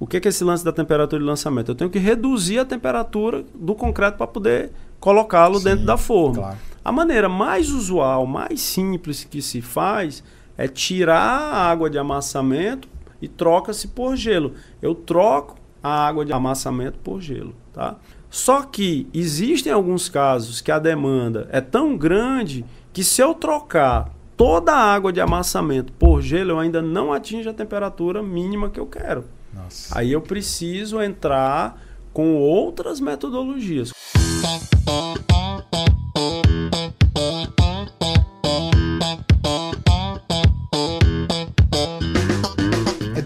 [0.00, 1.72] O que é, que é esse lance da temperatura de lançamento?
[1.72, 6.36] Eu tenho que reduzir a temperatura do concreto para poder colocá-lo dentro da forma.
[6.36, 6.58] Claro.
[6.82, 10.24] A maneira mais usual, mais simples que se faz
[10.56, 12.88] é tirar a água de amassamento
[13.20, 14.54] e troca-se por gelo.
[14.80, 17.96] Eu troco a água de amassamento por gelo, tá?
[18.30, 24.14] Só que existem alguns casos que a demanda é tão grande que se eu trocar
[24.34, 28.80] toda a água de amassamento por gelo, eu ainda não atinge a temperatura mínima que
[28.80, 29.24] eu quero.
[29.52, 29.98] Nossa.
[29.98, 31.80] Aí eu preciso entrar
[32.12, 33.92] com outras metodologias.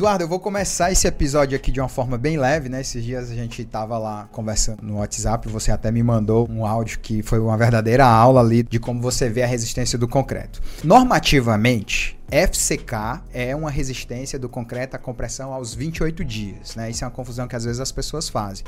[0.05, 2.83] Eduardo, eu vou começar esse episódio aqui de uma forma bem leve, né?
[2.83, 6.99] Esses dias a gente tava lá conversando no WhatsApp, você até me mandou um áudio
[6.99, 10.61] que foi uma verdadeira aula ali de como você vê a resistência do concreto.
[10.85, 16.91] Normativamente, FCK é uma resistência do concreto à compressão aos 28 dias, né?
[16.91, 18.67] Isso é uma confusão que às vezes as pessoas fazem.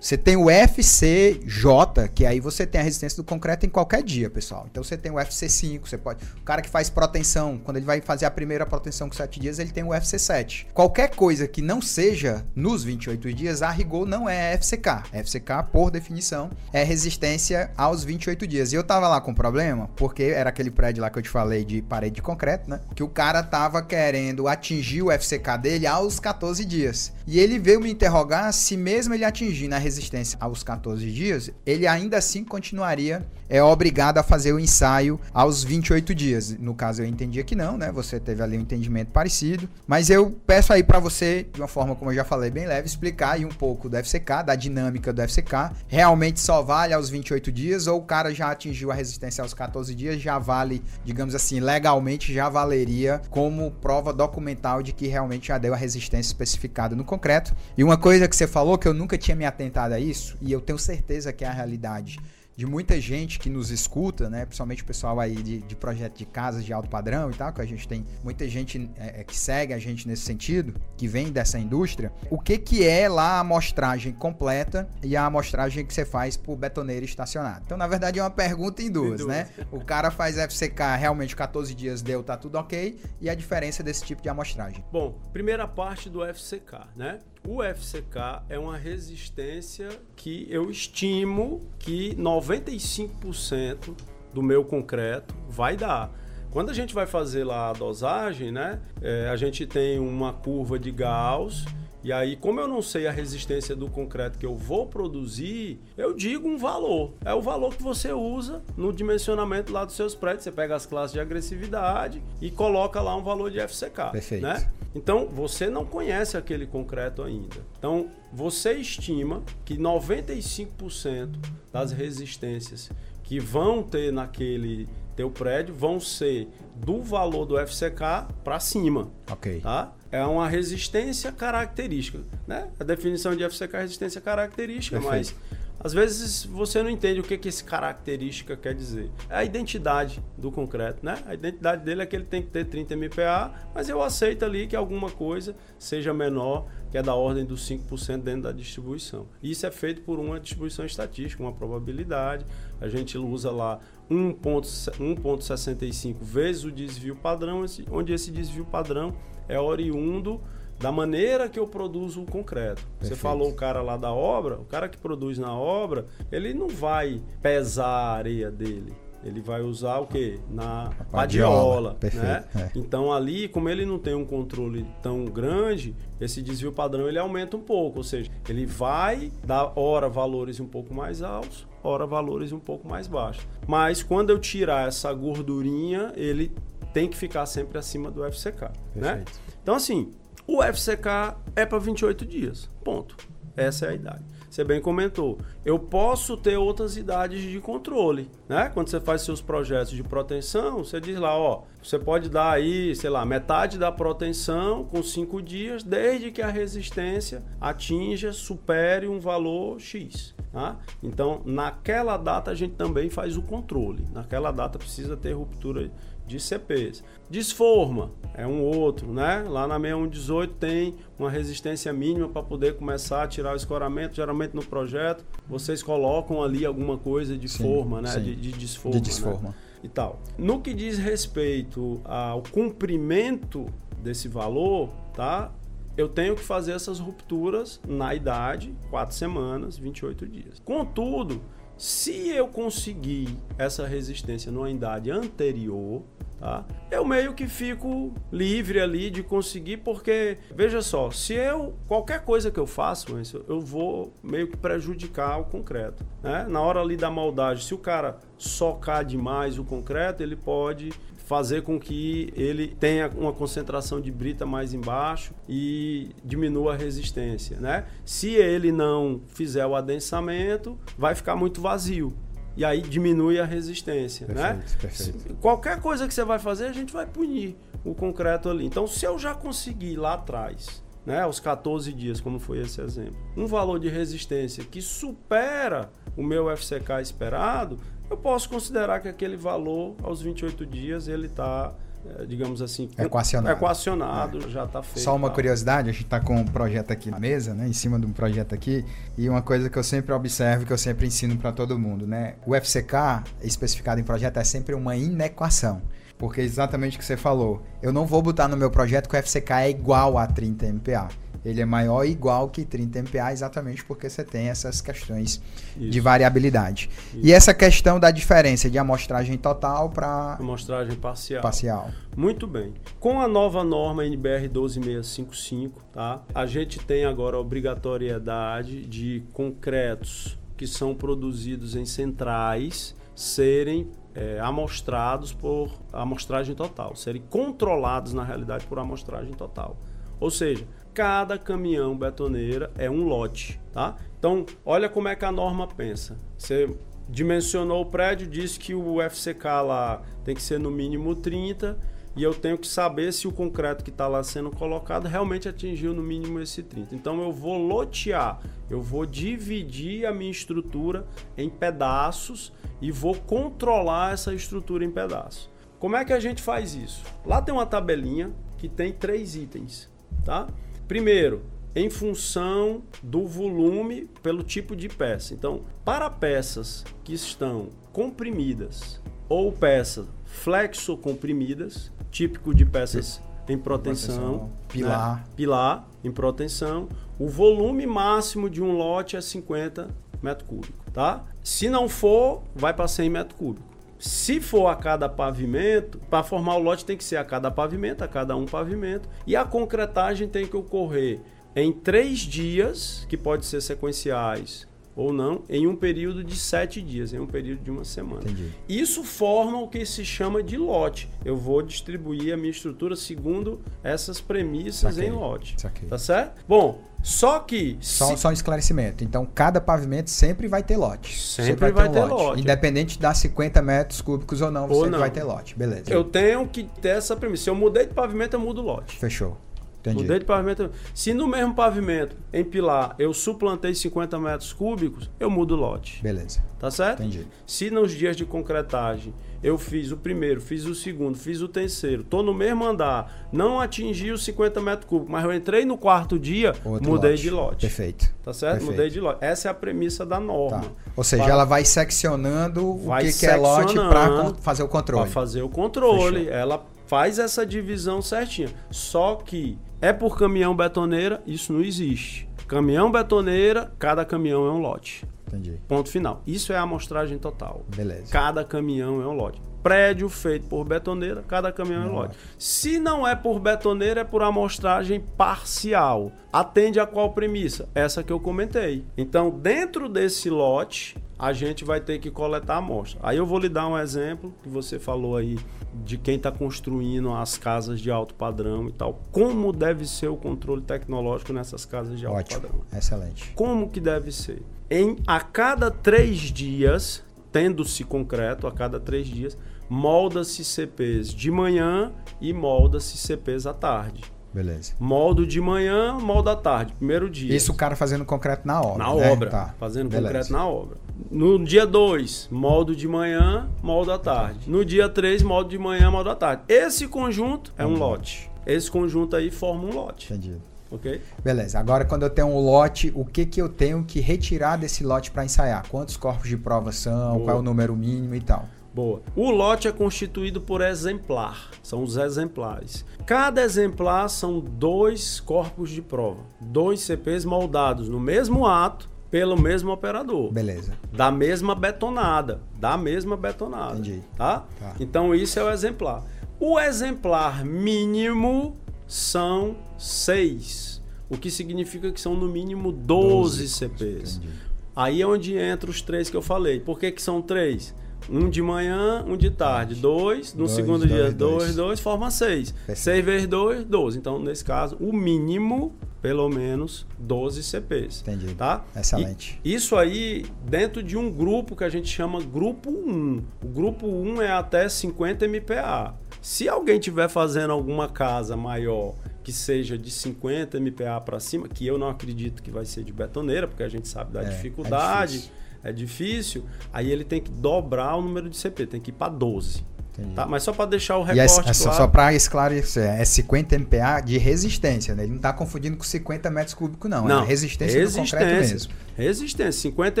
[0.04, 4.28] Você tem o FCJ, que aí você tem a resistência do concreto em qualquer dia,
[4.28, 4.66] pessoal.
[4.70, 6.22] Então você tem o FC5, você pode.
[6.36, 9.58] O cara que faz proteção, quando ele vai fazer a primeira proteção com 7 dias,
[9.58, 10.66] ele tem o FC7.
[10.74, 15.04] Qualquer coisa que não seja nos 28 dias, a rigor não é FCK.
[15.10, 18.74] FCK, por definição, é resistência aos 28 dias.
[18.74, 21.64] E eu tava lá com problema, porque era aquele prédio lá que eu te falei
[21.64, 22.78] de parede de concreto, né?
[22.94, 27.10] Que o cara tava querendo atingir o FCK dele aos 14 dias.
[27.26, 31.50] E ele veio me interrogar se mesmo ele atingir na resistência resistência aos 14 dias,
[31.64, 33.24] ele ainda assim continuaria
[33.54, 36.58] é obrigado a fazer o ensaio aos 28 dias.
[36.58, 37.92] No caso, eu entendia que não, né?
[37.92, 39.68] Você teve ali um entendimento parecido.
[39.86, 42.88] Mas eu peço aí para você, de uma forma como eu já falei, bem leve,
[42.88, 45.70] explicar aí um pouco do FCK, da dinâmica do FCK.
[45.86, 49.94] Realmente só vale aos 28 dias ou o cara já atingiu a resistência aos 14
[49.94, 55.58] dias, já vale, digamos assim, legalmente já valeria como prova documental de que realmente já
[55.58, 57.54] deu a resistência especificada no concreto.
[57.78, 60.50] E uma coisa que você falou que eu nunca tinha me atentado a isso, e
[60.50, 62.18] eu tenho certeza que é a realidade
[62.56, 64.44] de muita gente que nos escuta, né?
[64.44, 67.60] Principalmente o pessoal aí de, de projeto de casas de alto padrão e tal, que
[67.60, 71.32] a gente tem muita gente é, é, que segue a gente nesse sentido, que vem
[71.32, 72.12] dessa indústria.
[72.30, 76.56] O que que é lá a amostragem completa e a amostragem que você faz por
[76.56, 77.62] betoneiro estacionado?
[77.64, 79.28] Então, na verdade, é uma pergunta em duas, em duas.
[79.28, 79.48] né?
[79.70, 84.04] O cara faz FCK realmente 14 dias deu, tá tudo ok, e a diferença desse
[84.04, 84.84] tipo de amostragem?
[84.92, 87.18] Bom, primeira parte do FCK, né?
[87.46, 93.94] O FCK é uma resistência que eu estimo que 95%
[94.32, 96.10] do meu concreto vai dar.
[96.50, 98.80] Quando a gente vai fazer lá a dosagem, né?
[99.02, 101.66] É, a gente tem uma curva de Gauss
[102.04, 106.12] e aí, como eu não sei a resistência do concreto que eu vou produzir, eu
[106.12, 107.14] digo um valor.
[107.24, 110.44] É o valor que você usa no dimensionamento lá dos seus prédios.
[110.44, 114.12] Você pega as classes de agressividade e coloca lá um valor de FCK.
[114.12, 114.42] Perfeito.
[114.42, 114.70] Né?
[114.94, 117.56] Então, você não conhece aquele concreto ainda.
[117.78, 121.36] Então, você estima que 95%
[121.72, 122.90] das resistências
[123.22, 129.10] que vão ter naquele teu prédio vão ser do valor do FCK para cima.
[129.30, 129.60] Ok.
[129.60, 129.92] Tá?
[130.14, 132.20] É uma resistência característica.
[132.46, 132.68] Né?
[132.78, 135.34] A definição de FCK é resistência característica, Perfeito.
[135.34, 139.10] mas às vezes você não entende o que, que esse característica quer dizer.
[139.28, 141.18] É a identidade do concreto, né?
[141.26, 144.66] A identidade dele é que ele tem que ter 30 MPa, mas eu aceito ali
[144.66, 149.26] que alguma coisa seja menor, que é da ordem dos 5% dentro da distribuição.
[149.42, 152.46] Isso é feito por uma distribuição estatística, uma probabilidade.
[152.80, 159.12] A gente usa lá 1.65 vezes o desvio padrão, onde esse desvio padrão
[159.48, 160.40] é oriundo
[160.78, 162.86] da maneira que eu produzo o concreto.
[162.86, 163.08] Perfeito.
[163.08, 166.68] Você falou o cara lá da obra, o cara que produz na obra, ele não
[166.68, 168.94] vai pesar a areia dele.
[169.24, 170.38] Ele vai usar o que?
[170.50, 172.44] Na padiola, né?
[172.54, 172.70] É.
[172.74, 177.56] Então ali, como ele não tem um controle tão grande, esse desvio padrão ele aumenta
[177.56, 182.52] um pouco, ou seja, ele vai dar hora valores um pouco mais altos, hora valores
[182.52, 183.46] um pouco mais baixos.
[183.66, 186.52] Mas quando eu tirar essa gordurinha, ele
[186.92, 189.24] tem que ficar sempre acima do FCK, né?
[189.62, 190.12] Então assim,
[190.46, 192.70] o FCK é para 28 dias.
[192.84, 193.16] Ponto.
[193.56, 194.24] Essa é a idade.
[194.54, 195.36] Você bem comentou.
[195.64, 198.70] Eu posso ter outras idades de controle, né?
[198.72, 202.94] Quando você faz seus projetos de proteção, você diz lá, ó, você pode dar aí,
[202.94, 209.18] sei lá, metade da proteção com cinco dias, desde que a resistência atinja, supere um
[209.18, 210.32] valor X.
[210.52, 210.76] Tá?
[211.02, 214.06] Então, naquela data a gente também faz o controle.
[214.12, 215.90] Naquela data precisa ter ruptura
[216.26, 217.02] de CPs.
[217.28, 219.44] Desforma é um outro, né?
[219.48, 224.16] Lá na 6118 tem uma resistência mínima para poder começar a tirar o escoramento.
[224.16, 228.18] Geralmente no projeto vocês colocam ali alguma coisa de sim, forma, né?
[228.18, 229.00] De, de, desforma.
[229.00, 229.48] De desforma.
[229.50, 229.54] Né?
[229.82, 230.20] E tal.
[230.38, 233.66] No que diz respeito ao cumprimento
[234.02, 235.52] desse valor, tá?
[235.96, 240.60] eu tenho que fazer essas rupturas na idade, 4 semanas, 28 dias.
[240.64, 241.40] Contudo,
[241.76, 246.02] se eu conseguir essa resistência numa idade anterior,
[246.38, 246.64] tá?
[246.90, 252.50] Eu meio que fico livre ali de conseguir, porque veja só, se eu qualquer coisa
[252.50, 256.46] que eu faço, eu vou meio que prejudicar o concreto, né?
[256.48, 260.92] Na hora ali da maldade, se o cara socar demais o concreto, ele pode
[261.24, 267.58] fazer com que ele tenha uma concentração de brita mais embaixo e diminua a resistência,
[267.58, 267.86] né?
[268.04, 272.14] Se ele não fizer o adensamento, vai ficar muito vazio
[272.56, 274.64] e aí diminui a resistência, perfeito, né?
[274.80, 275.34] Perfeito.
[275.40, 278.64] Qualquer coisa que você vai fazer, a gente vai punir o concreto ali.
[278.64, 283.16] Então, se eu já conseguir lá atrás, né, aos 14 dias, como foi esse exemplo,
[283.36, 287.78] um valor de resistência que supera o meu FCK esperado,
[288.10, 291.72] eu posso considerar que aquele valor, aos 28 dias, ele está,
[292.06, 294.48] eh, digamos assim, equacionado, equacionado é.
[294.48, 295.00] já está feito.
[295.00, 295.34] Só uma tá.
[295.34, 298.12] curiosidade, a gente está com um projeto aqui na mesa, né, em cima de um
[298.12, 298.84] projeto aqui,
[299.16, 302.36] e uma coisa que eu sempre observo, que eu sempre ensino para todo mundo, né,
[302.46, 305.82] o FCK especificado em projeto é sempre uma inequação.
[306.16, 307.60] Porque é exatamente o que você falou.
[307.82, 311.08] Eu não vou botar no meu projeto que o FCK é igual a 30 MPa
[311.44, 315.42] ele é maior ou igual que 30 MPa exatamente porque você tem essas questões
[315.76, 315.90] Isso.
[315.90, 316.90] de variabilidade.
[317.12, 317.20] Isso.
[317.22, 321.42] E essa questão da diferença de amostragem total para amostragem parcial.
[321.42, 321.90] Parcial.
[322.16, 322.72] Muito bem.
[322.98, 326.22] Com a nova norma NBR 12655, tá?
[326.34, 334.38] A gente tem agora a obrigatoriedade de concretos que são produzidos em centrais serem é,
[334.40, 339.76] amostrados por amostragem total, serem controlados na realidade por amostragem total.
[340.20, 343.96] Ou seja, cada caminhão betoneira é um lote, tá?
[344.16, 346.16] Então, olha como é que a norma pensa.
[346.38, 346.74] Você
[347.08, 351.76] dimensionou o prédio, disse que o FCK lá tem que ser no mínimo 30
[352.16, 355.92] e eu tenho que saber se o concreto que está lá sendo colocado realmente atingiu
[355.92, 356.94] no mínimo esse 30.
[356.94, 358.40] Então eu vou lotear,
[358.70, 361.04] eu vou dividir a minha estrutura
[361.36, 365.50] em pedaços e vou controlar essa estrutura em pedaços.
[365.80, 367.02] Como é que a gente faz isso?
[367.26, 369.90] Lá tem uma tabelinha que tem três itens,
[370.24, 370.46] tá?
[370.86, 371.42] Primeiro,
[371.74, 375.34] em função do volume pelo tipo de peça.
[375.34, 384.50] Então, para peças que estão comprimidas ou peças flexo comprimidas, típico de peças em proteção,
[384.68, 385.24] pilar, né?
[385.36, 386.88] pilar em proteção,
[387.18, 389.88] o volume máximo de um lote é 50
[390.22, 391.24] metros cúbicos, tá?
[391.42, 393.73] Se não for, vai para 100 metros cúbicos.
[394.04, 398.04] Se for a cada pavimento, para formar o lote tem que ser a cada pavimento,
[398.04, 399.08] a cada um pavimento.
[399.26, 401.20] E a concretagem tem que ocorrer
[401.56, 407.14] em três dias, que pode ser sequenciais ou não, em um período de sete dias,
[407.14, 408.20] em um período de uma semana.
[408.24, 408.50] Entendi.
[408.68, 411.08] Isso forma o que se chama de lote.
[411.24, 415.08] Eu vou distribuir a minha estrutura segundo essas premissas Saquei.
[415.08, 415.54] em lote.
[415.58, 415.88] Saquei.
[415.88, 416.44] Tá certo?
[416.46, 417.76] Bom, só que.
[417.82, 418.16] Só, se...
[418.16, 419.04] só um esclarecimento.
[419.04, 421.20] Então, cada pavimento sempre vai ter lote.
[421.20, 422.22] Sempre, sempre vai, ter, vai ter lote.
[422.24, 422.40] lote.
[422.40, 424.98] Independente de 50 metros cúbicos ou não, ou sempre não.
[424.98, 425.54] vai ter lote.
[425.54, 425.92] Beleza.
[425.92, 427.44] Eu tenho que ter essa premissa.
[427.44, 428.96] Se eu mudei de pavimento, eu mudo o lote.
[428.96, 429.36] Fechou.
[429.80, 430.00] Entendi.
[430.00, 430.70] Mudei de pavimento.
[430.94, 436.02] Se no mesmo pavimento, em pilar, eu suplantei 50 metros cúbicos, eu mudo o lote.
[436.02, 436.42] Beleza.
[436.58, 437.02] Tá certo?
[437.02, 437.26] Entendi.
[437.46, 439.12] Se nos dias de concretagem
[439.44, 443.60] eu fiz o primeiro, fiz o segundo, fiz o terceiro, tô no mesmo andar, não
[443.60, 447.22] atingi os 50 metros cúbicos, mas eu entrei no quarto dia, Outro mudei lote.
[447.22, 447.60] de lote.
[447.66, 448.10] Perfeito.
[448.24, 448.52] Tá certo?
[448.54, 448.70] Perfeito.
[448.70, 449.18] Mudei de lote.
[449.22, 450.60] Essa é a premissa da norma.
[450.60, 450.70] Tá.
[450.96, 455.02] Ou seja, ela vai seccionando vai o que, que é lote para fazer o controle.
[455.02, 456.24] Para fazer o controle.
[456.24, 456.32] Fechou.
[456.32, 458.48] Ela faz essa divisão certinha.
[458.70, 462.26] Só que é por caminhão betoneira, isso não existe.
[462.48, 465.04] Caminhão betoneira, cada caminhão é um lote.
[465.34, 465.60] Entendi.
[465.68, 466.22] Ponto final.
[466.26, 467.64] Isso é a amostragem total.
[467.74, 468.10] Beleza.
[468.10, 469.40] Cada caminhão é um lote.
[469.62, 472.16] Prédio feito por betoneira, cada caminhão é um lote.
[472.38, 476.12] Se não é por betoneira, é por amostragem parcial.
[476.30, 477.66] Atende a qual premissa?
[477.74, 478.84] Essa que eu comentei.
[478.94, 483.00] Então, dentro desse lote, a gente vai ter que coletar a amostra.
[483.02, 485.38] Aí eu vou lhe dar um exemplo que você falou aí
[485.82, 489.00] de quem está construindo as casas de alto padrão e tal.
[489.10, 492.40] Como deve ser o controle tecnológico nessas casas de alto Ótimo.
[492.42, 492.60] padrão?
[492.76, 493.32] Excelente.
[493.34, 494.42] Como que deve ser?
[494.70, 499.36] Em a cada três dias, tendo-se concreto, a cada três dias,
[499.68, 504.04] molda-se CPs de manhã e molda-se CPs à tarde.
[504.32, 504.72] Beleza.
[504.80, 507.36] Moldo de manhã, moldo à tarde, primeiro dia.
[507.36, 508.78] Isso o cara fazendo concreto na obra.
[508.78, 509.12] Na né?
[509.12, 509.30] obra.
[509.30, 509.54] Tá.
[509.60, 510.08] Fazendo Beleza.
[510.08, 510.76] concreto na obra.
[511.08, 514.50] No dia 2, moldo de manhã, moldo à tarde.
[514.50, 516.42] No dia 3, moldo de manhã, moldo à tarde.
[516.48, 518.28] Esse conjunto é um lote.
[518.44, 520.12] Esse conjunto aí forma um lote.
[520.12, 520.36] Entendi.
[520.74, 521.00] Ok?
[521.22, 521.58] Beleza.
[521.58, 525.10] Agora, quando eu tenho um lote, o que, que eu tenho que retirar desse lote
[525.10, 525.68] para ensaiar?
[525.68, 527.14] Quantos corpos de prova são?
[527.14, 527.24] Boa.
[527.24, 528.46] Qual é o número mínimo e tal?
[528.74, 529.02] Boa.
[529.14, 532.84] O lote é constituído por exemplar, são os exemplares.
[533.06, 539.70] Cada exemplar são dois corpos de prova, dois CPs moldados no mesmo ato pelo mesmo
[539.70, 540.32] operador.
[540.32, 540.72] Beleza.
[540.92, 543.74] Da mesma betonada, da mesma betonada.
[543.74, 544.02] Entendi.
[544.16, 544.44] Tá?
[544.58, 544.74] Tá.
[544.80, 546.02] Então isso é o exemplar.
[546.40, 554.16] O exemplar mínimo são seis, o que significa que são no mínimo 12, CPs.
[554.16, 554.32] Entendi.
[554.76, 556.58] Aí é onde entra os três que eu falei.
[556.58, 557.74] Por que, que são três?
[558.10, 559.76] Um de manhã, um de tarde.
[559.76, 561.14] Dois, no Dois, segundo dois, dia, dois.
[561.14, 562.50] dois, dois, forma seis.
[562.50, 562.78] Perfeito.
[562.78, 563.98] Seis vezes dois, doze.
[563.98, 565.72] Então, nesse caso, o mínimo,
[566.02, 568.02] pelo menos, 12 CPs.
[568.02, 568.34] Entendi.
[568.34, 568.62] Tá?
[568.76, 569.40] Excelente.
[569.42, 573.22] E isso aí dentro de um grupo que a gente chama grupo 1.
[573.42, 575.94] O grupo 1 é até 50 MPa.
[576.24, 581.66] Se alguém tiver fazendo alguma casa maior que seja de 50 MPa para cima, que
[581.66, 584.28] eu não acredito que vai ser de betoneira, porque a gente sabe da É, é
[584.30, 585.32] dificuldade, difícil.
[585.62, 589.12] é difícil, aí ele tem que dobrar o número de CP, tem que ir para
[589.12, 589.62] 12.
[589.96, 590.14] Entendi.
[590.14, 590.26] Tá?
[590.26, 591.78] Mas só para deixar o E é, recorte é só, claro.
[591.78, 595.04] só para esclarecer, é 50 MPa de resistência, né?
[595.04, 597.08] Ele não está confundindo com 50 metros cúbicos, não.
[597.08, 598.72] é a resistência, do concreto mesmo.
[598.96, 600.00] Resistência, 50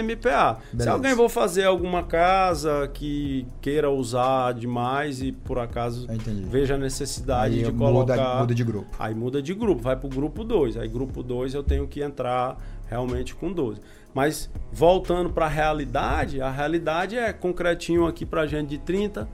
[0.00, 0.58] MPa.
[0.70, 0.92] Se Beleza.
[0.92, 6.44] alguém for fazer alguma casa que queira usar demais e por acaso entendi.
[6.48, 7.84] veja a necessidade Aí de muda,
[8.16, 8.40] colocar.
[8.40, 8.96] muda de grupo.
[8.98, 10.78] Aí muda de grupo, vai pro grupo 2.
[10.78, 12.58] Aí grupo 2 eu tenho que entrar
[12.88, 13.80] realmente com 12.
[14.14, 19.26] Mas voltando para a realidade, a realidade é concretinho aqui pra gente de 30,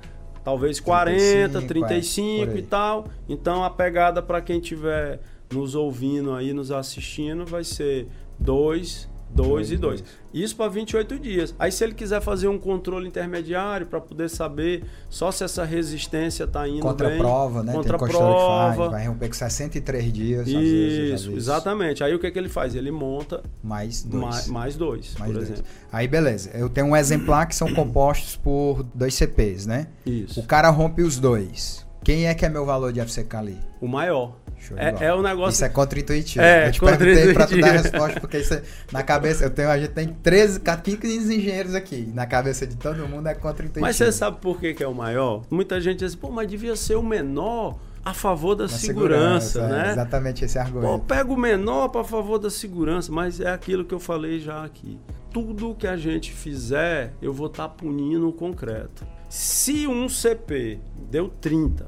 [0.49, 3.07] talvez 40, 35, 35 é, e tal.
[3.29, 5.21] Então a pegada para quem estiver
[5.53, 10.01] nos ouvindo aí, nos assistindo, vai ser 2, 2 Dois e e 2.
[10.01, 10.19] dois.
[10.35, 11.55] Isso para 28 dias.
[11.59, 16.45] Aí se ele quiser fazer um controle intermediário para poder saber só se essa resistência
[16.45, 17.19] está indo Contra bem.
[17.19, 17.73] prova, né?
[17.73, 18.25] Contra Tem que faz,
[18.75, 18.89] prova.
[18.91, 20.47] vai romper com 63 dias.
[20.47, 22.03] vezes, Isso, vezes, exatamente.
[22.05, 22.75] Aí o que, que ele faz?
[22.75, 24.23] Ele monta Mais dois.
[24.25, 25.51] mais, mais dois, Mais por dois.
[25.51, 25.71] exemplo.
[25.93, 26.51] Aí, beleza.
[26.55, 29.87] Eu tenho um exemplar que são compostos por dois CPs, né?
[30.05, 30.41] Isso.
[30.41, 31.87] O cara rompe os dois.
[32.05, 33.59] Quem é que é meu valor de FCK ali?
[33.81, 34.37] O maior.
[34.77, 35.51] É, é o negócio.
[35.53, 36.45] Isso é contra-intuitivo.
[36.45, 39.51] É, eu te perguntei pra tu dar a resposta, porque isso é- na cabeça, eu
[39.51, 42.11] tenho, a gente tem 13, 15 engenheiros aqui.
[42.13, 43.81] Na cabeça de todo mundo é contra-intuitivo.
[43.87, 45.43] Mas você sabe por que, que é o maior?
[45.49, 49.69] Muita gente diz, pô, mas devia ser o menor a favor da Na segurança, é,
[49.69, 49.91] né?
[49.93, 51.05] exatamente esse Pô, argumento.
[51.05, 54.99] pega o menor para favor da segurança, mas é aquilo que eu falei já aqui.
[55.33, 59.07] Tudo que a gente fizer, eu vou estar punindo o concreto.
[59.29, 60.79] Se um CP
[61.11, 61.87] deu 30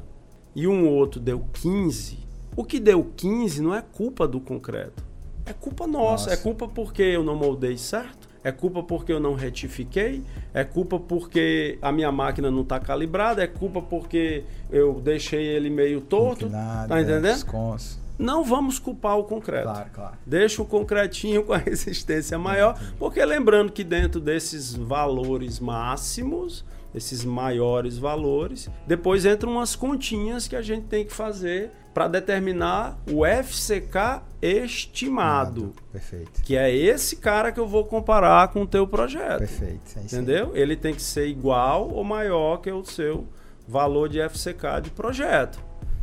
[0.55, 2.19] e um outro deu 15,
[2.57, 5.03] o que deu 15 não é culpa do concreto.
[5.47, 6.31] É culpa nossa.
[6.31, 6.33] Nossa.
[6.35, 8.29] É culpa porque eu não moldei certo.
[8.43, 10.23] É culpa porque eu não retifiquei.
[10.53, 13.43] É culpa porque a minha máquina não está calibrada.
[13.43, 16.47] É culpa porque eu deixei ele meio torto.
[16.47, 17.23] Inclinado, Tá é, entendendo?
[17.35, 18.01] desconso.
[18.19, 19.65] Não vamos culpar o concreto.
[19.65, 20.15] Claro, claro.
[20.27, 27.25] Deixa o concretinho com a resistência maior, porque lembrando que dentro desses valores máximos, esses
[27.25, 33.25] maiores valores, depois entram umas continhas que a gente tem que fazer para determinar o
[33.27, 36.43] FCK estimado, Perfeito.
[36.43, 39.39] que é esse cara que eu vou comparar com o teu projeto.
[39.39, 39.99] Perfeito.
[39.99, 40.01] É.
[40.03, 40.53] Entendeu?
[40.55, 43.27] Ele tem que ser igual ou maior que o seu
[43.67, 45.61] valor de FCK de projeto,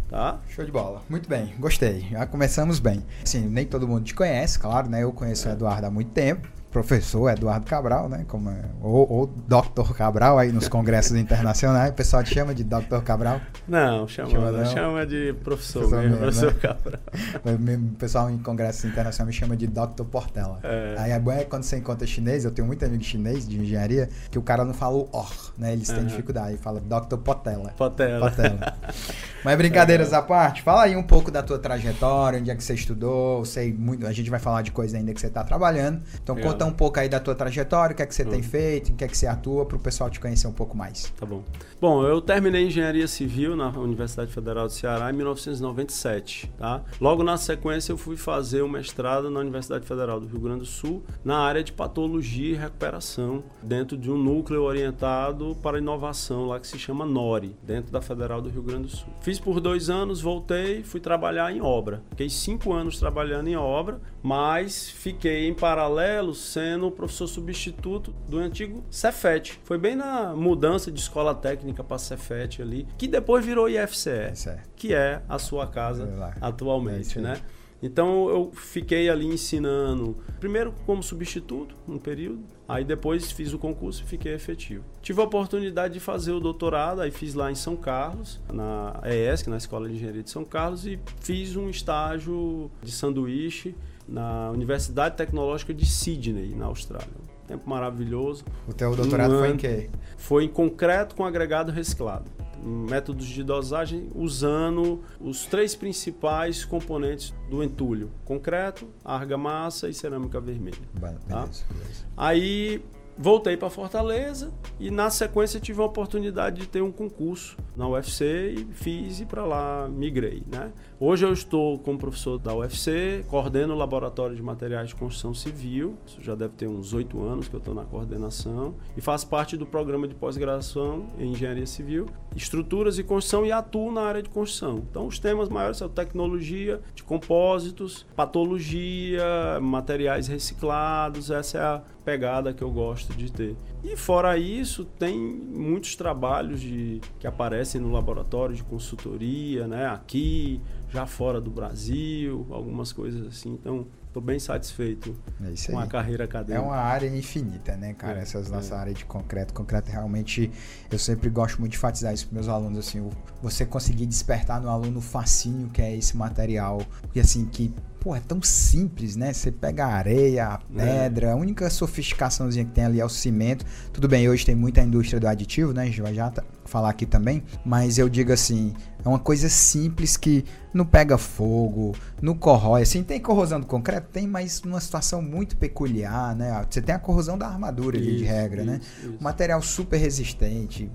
[0.10, 0.40] tá?
[0.50, 1.02] Show de bola.
[1.10, 2.08] Muito bem, gostei.
[2.12, 3.04] Já começamos bem.
[3.24, 5.04] Assim, nem todo mundo te conhece, claro, né?
[5.04, 6.48] Eu conheço o Eduardo há muito tempo.
[6.72, 8.26] Professor Eduardo Cabral, né?
[8.28, 9.94] Como é- ou, ou Dr.
[9.94, 11.92] Cabral aí nos congressos internacionais.
[11.92, 13.02] O pessoal te chama de Dr.
[13.04, 13.40] Cabral.
[13.68, 14.66] Não, chama, Chama não?
[14.66, 16.60] chama de professor, Professor mesmo, professor né?
[16.62, 17.00] Cabral.
[17.94, 20.04] O pessoal em congressos internacionais me chama de Dr.
[20.12, 20.60] Portela.
[20.64, 20.96] É.
[20.98, 24.10] Aí é bom é quando você encontra chinês, eu tenho muito amigo chinês de engenharia,
[24.30, 25.74] que o cara não fala o or, né?
[25.74, 26.06] Eles têm Aham.
[26.08, 27.18] dificuldade, fala Dr.
[27.18, 27.72] Potela.
[27.78, 28.30] Potela.
[28.30, 28.78] Potela.
[29.44, 32.74] Mas brincadeiras à parte, fala aí um pouco da tua trajetória, onde é que você
[32.74, 36.02] estudou, sei muito, a gente vai falar de coisa ainda que você está trabalhando.
[36.22, 36.52] Então Legal.
[36.52, 38.44] conta um pouco aí da tua trajetória, o que é que você tem Hum.
[38.44, 41.12] feito, em que é que você atua, para o pessoal te conhecer um pouco mais.
[41.20, 41.44] Tá bom.
[41.80, 46.82] Bom, eu terminei engenharia civil na Universidade Federal do Ceará em 1997, tá?
[47.00, 50.66] Logo na sequência eu fui fazer o mestrado na Universidade Federal do Rio Grande do
[50.66, 56.60] Sul na área de patologia e recuperação, dentro de um núcleo orientado para inovação lá
[56.60, 59.10] que se chama NORI, dentro da Federal do Rio Grande do Sul.
[59.22, 62.02] Fiz por dois anos, voltei, fui trabalhar em obra.
[62.10, 68.84] Fiquei cinco anos trabalhando em obra, mas fiquei em paralelo sendo professor substituto do antigo
[68.90, 69.60] Cefet.
[69.64, 74.70] Foi bem na mudança de escola técnica para Cefet ali, que depois virou IFCE, Certo.
[74.76, 76.04] que é a sua casa.
[76.04, 77.24] É atualmente, aí.
[77.24, 77.42] né?
[77.82, 84.02] Então eu fiquei ali ensinando, primeiro como substituto, um período, aí depois fiz o concurso
[84.04, 84.84] e fiquei efetivo.
[85.02, 89.48] Tive a oportunidade de fazer o doutorado, aí fiz lá em São Carlos, na ESC,
[89.48, 93.76] na Escola de Engenharia de São Carlos, e fiz um estágio de sanduíche
[94.08, 97.27] na Universidade Tecnológica de Sydney, na Austrália.
[97.48, 98.44] Tempo maravilhoso.
[98.68, 99.90] O teu doutorado um foi em quê?
[100.18, 102.30] Foi em concreto com agregado reciclado.
[102.64, 110.78] Métodos de dosagem usando os três principais componentes do entulho: concreto, argamassa e cerâmica vermelha.
[110.94, 111.42] Beleza, tá?
[111.42, 112.06] beleza.
[112.18, 112.84] Aí
[113.18, 118.56] voltei para Fortaleza e na sequência tive a oportunidade de ter um concurso na UFC
[118.58, 120.72] e fiz e para lá migrei, né?
[121.00, 125.96] Hoje eu estou como professor da UFC, coordeno o laboratório de materiais de construção civil,
[126.06, 129.58] isso já deve ter uns oito anos que eu estou na coordenação e faço parte
[129.58, 134.30] do programa de pós-graduação em engenharia civil, estruturas e construção e atuo na área de
[134.30, 134.84] construção.
[134.90, 142.54] Então os temas maiores são tecnologia de compósitos, patologia, materiais reciclados, essa é a pegada
[142.54, 143.54] que eu gosto de ter.
[143.84, 149.88] E fora isso, tem muitos trabalhos de, que aparecem no laboratório de consultoria, né?
[149.88, 153.56] Aqui, já fora do Brasil, algumas coisas assim.
[153.56, 156.64] Então, estou bem satisfeito é com a carreira acadêmica.
[156.64, 158.20] É uma área infinita, né, cara?
[158.20, 158.52] É, Essas é.
[158.52, 159.54] nossa área de concreto.
[159.54, 160.52] Concreto realmente,
[160.92, 163.08] eu sempre gosto muito de enfatizar isso para meus alunos, assim,
[163.42, 168.16] você conseguir despertar no aluno o fascínio que é esse material, porque assim, que pô,
[168.16, 169.34] é tão simples, né?
[169.34, 171.04] Você pega a areia, a é.
[171.04, 171.32] pedra, é.
[171.32, 173.66] a única sofisticaçãozinha que tem ali é o cimento.
[173.94, 175.84] Tudo bem, hoje tem muita indústria do aditivo, né?
[175.84, 176.32] A gente vai já
[176.68, 180.44] falar aqui também, mas eu digo assim, é uma coisa simples que
[180.74, 182.82] não pega fogo, não corrói.
[182.82, 184.10] Assim, tem corrosão do concreto?
[184.12, 186.66] Tem, mas numa situação muito peculiar, né?
[186.70, 188.80] Você tem a corrosão da armadura isso, de regra, né?
[188.82, 189.14] isso, né?
[189.14, 189.24] Isso.
[189.24, 190.92] material super resistente,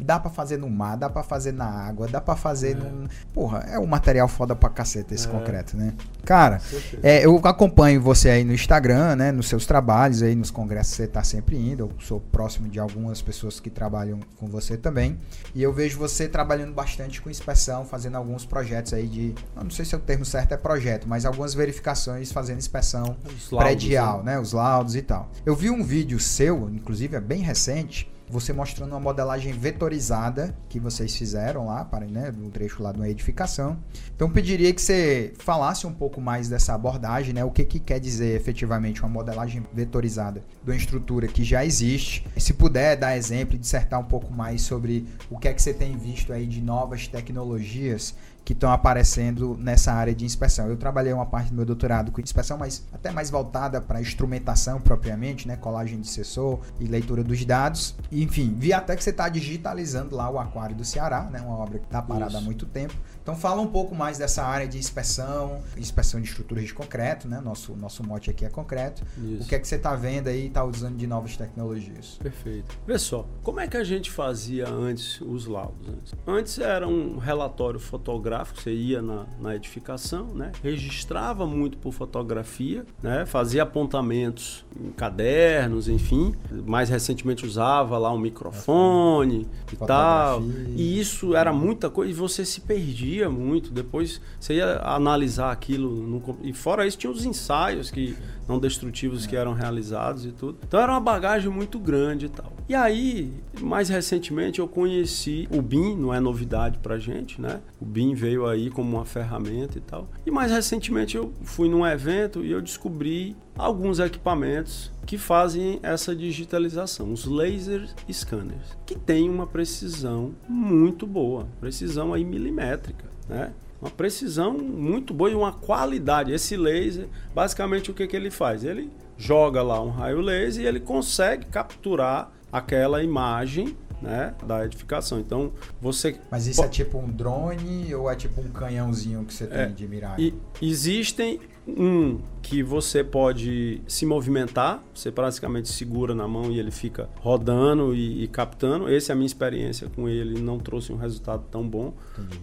[0.00, 2.74] dá para fazer no mar, dá para fazer na água, dá para fazer é.
[2.74, 3.08] no.
[3.32, 5.30] Porra, é um material foda pra caceta esse é.
[5.30, 5.94] concreto, né?
[6.24, 6.60] Cara,
[7.02, 9.32] é, eu acompanho você aí no Instagram, né?
[9.32, 11.84] Nos seus trabalhos aí, nos congressos você tá sempre indo.
[11.84, 15.18] Eu sou próximo de algumas pessoas que trabalham com você também.
[15.54, 19.34] E eu vejo você trabalhando bastante com inspeção, fazendo alguns projetos aí de.
[19.56, 23.16] não sei se o termo certo é projeto, mas algumas verificações fazendo inspeção
[23.50, 24.34] laudos, predial, né?
[24.34, 24.40] né?
[24.40, 25.30] Os laudos e tal.
[25.44, 30.80] Eu vi um vídeo seu, inclusive é bem recente você mostrando uma modelagem vetorizada que
[30.80, 33.78] vocês fizeram lá, para, né, do trecho lá de uma edificação.
[34.14, 38.00] Então pediria que você falasse um pouco mais dessa abordagem, né, o que, que quer
[38.00, 42.26] dizer efetivamente uma modelagem vetorizada de uma estrutura que já existe.
[42.36, 45.62] E se puder dar exemplo e dissertar um pouco mais sobre o que é que
[45.62, 50.68] você tem visto aí de novas tecnologias que estão aparecendo nessa área de inspeção.
[50.68, 54.80] Eu trabalhei uma parte do meu doutorado com inspeção, mas até mais voltada para instrumentação
[54.80, 57.94] propriamente, né, colagem de sensor e leitura dos dados.
[58.10, 61.56] E, enfim, vi até que você está digitalizando lá o aquário do Ceará, né, uma
[61.56, 62.38] obra que está parada Isso.
[62.38, 62.94] há muito tempo.
[63.24, 67.40] Então fala um pouco mais dessa área de inspeção, inspeção de estruturas de concreto, né?
[67.40, 69.02] Nosso, nosso mote aqui é concreto.
[69.16, 69.44] Isso.
[69.44, 72.18] O que é que você está vendo aí e está usando de novas tecnologias?
[72.22, 72.78] Perfeito.
[72.86, 75.88] Vê só, como é que a gente fazia antes os laudos?
[75.88, 80.52] Antes, antes era um relatório fotográfico, você ia na, na edificação, né?
[80.62, 83.24] registrava muito por fotografia, né?
[83.24, 86.34] fazia apontamentos em cadernos, enfim.
[86.66, 90.42] Mais recentemente usava lá um microfone e tal.
[90.76, 93.70] E isso era muita coisa e você se perdia muito.
[93.70, 95.94] Depois você ia analisar aquilo.
[95.94, 98.16] No, e fora isso, tinha os ensaios que
[98.48, 100.58] não destrutivos que eram realizados e tudo.
[100.66, 102.52] Então era uma bagagem muito grande e tal.
[102.68, 107.60] E aí, mais recentemente, eu conheci o BIM, não é novidade pra gente, né?
[107.78, 110.08] O BIM veio aí como uma ferramenta e tal.
[110.24, 116.14] E mais recentemente eu fui num evento e eu descobri alguns equipamentos que fazem essa
[116.14, 123.52] digitalização, os laser scanners, que tem uma precisão muito boa, precisão aí milimétrica, né?
[123.80, 126.32] Uma precisão muito boa e uma qualidade.
[126.32, 128.64] Esse laser, basicamente o que, que ele faz?
[128.64, 135.18] Ele joga lá um raio laser e ele consegue capturar aquela imagem né, da edificação.
[135.18, 136.16] Então, você.
[136.30, 139.66] Mas isso é tipo um drone ou é tipo um canhãozinho que você tem é,
[139.66, 140.34] de miragem?
[140.60, 147.08] existem um que você pode se movimentar, você praticamente segura na mão e ele fica
[147.20, 148.88] rodando e, e captando.
[148.88, 151.94] Essa é a minha experiência com ele, não trouxe um resultado tão bom.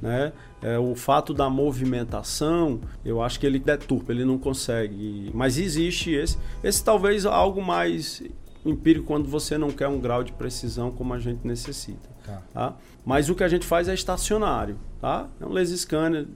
[0.02, 0.34] Né?
[0.62, 5.30] É, o fato da movimentação, eu acho que ele deturpa, ele não consegue.
[5.34, 6.38] Mas existe esse.
[6.64, 8.24] Esse talvez algo mais
[8.66, 12.10] empírico quando você não quer um grau de precisão como a gente necessita.
[12.26, 12.42] Tá.
[12.54, 12.76] Tá?
[13.06, 14.78] Mas o que a gente faz é estacionário.
[15.00, 15.28] Tá?
[15.40, 16.28] É um laser scanner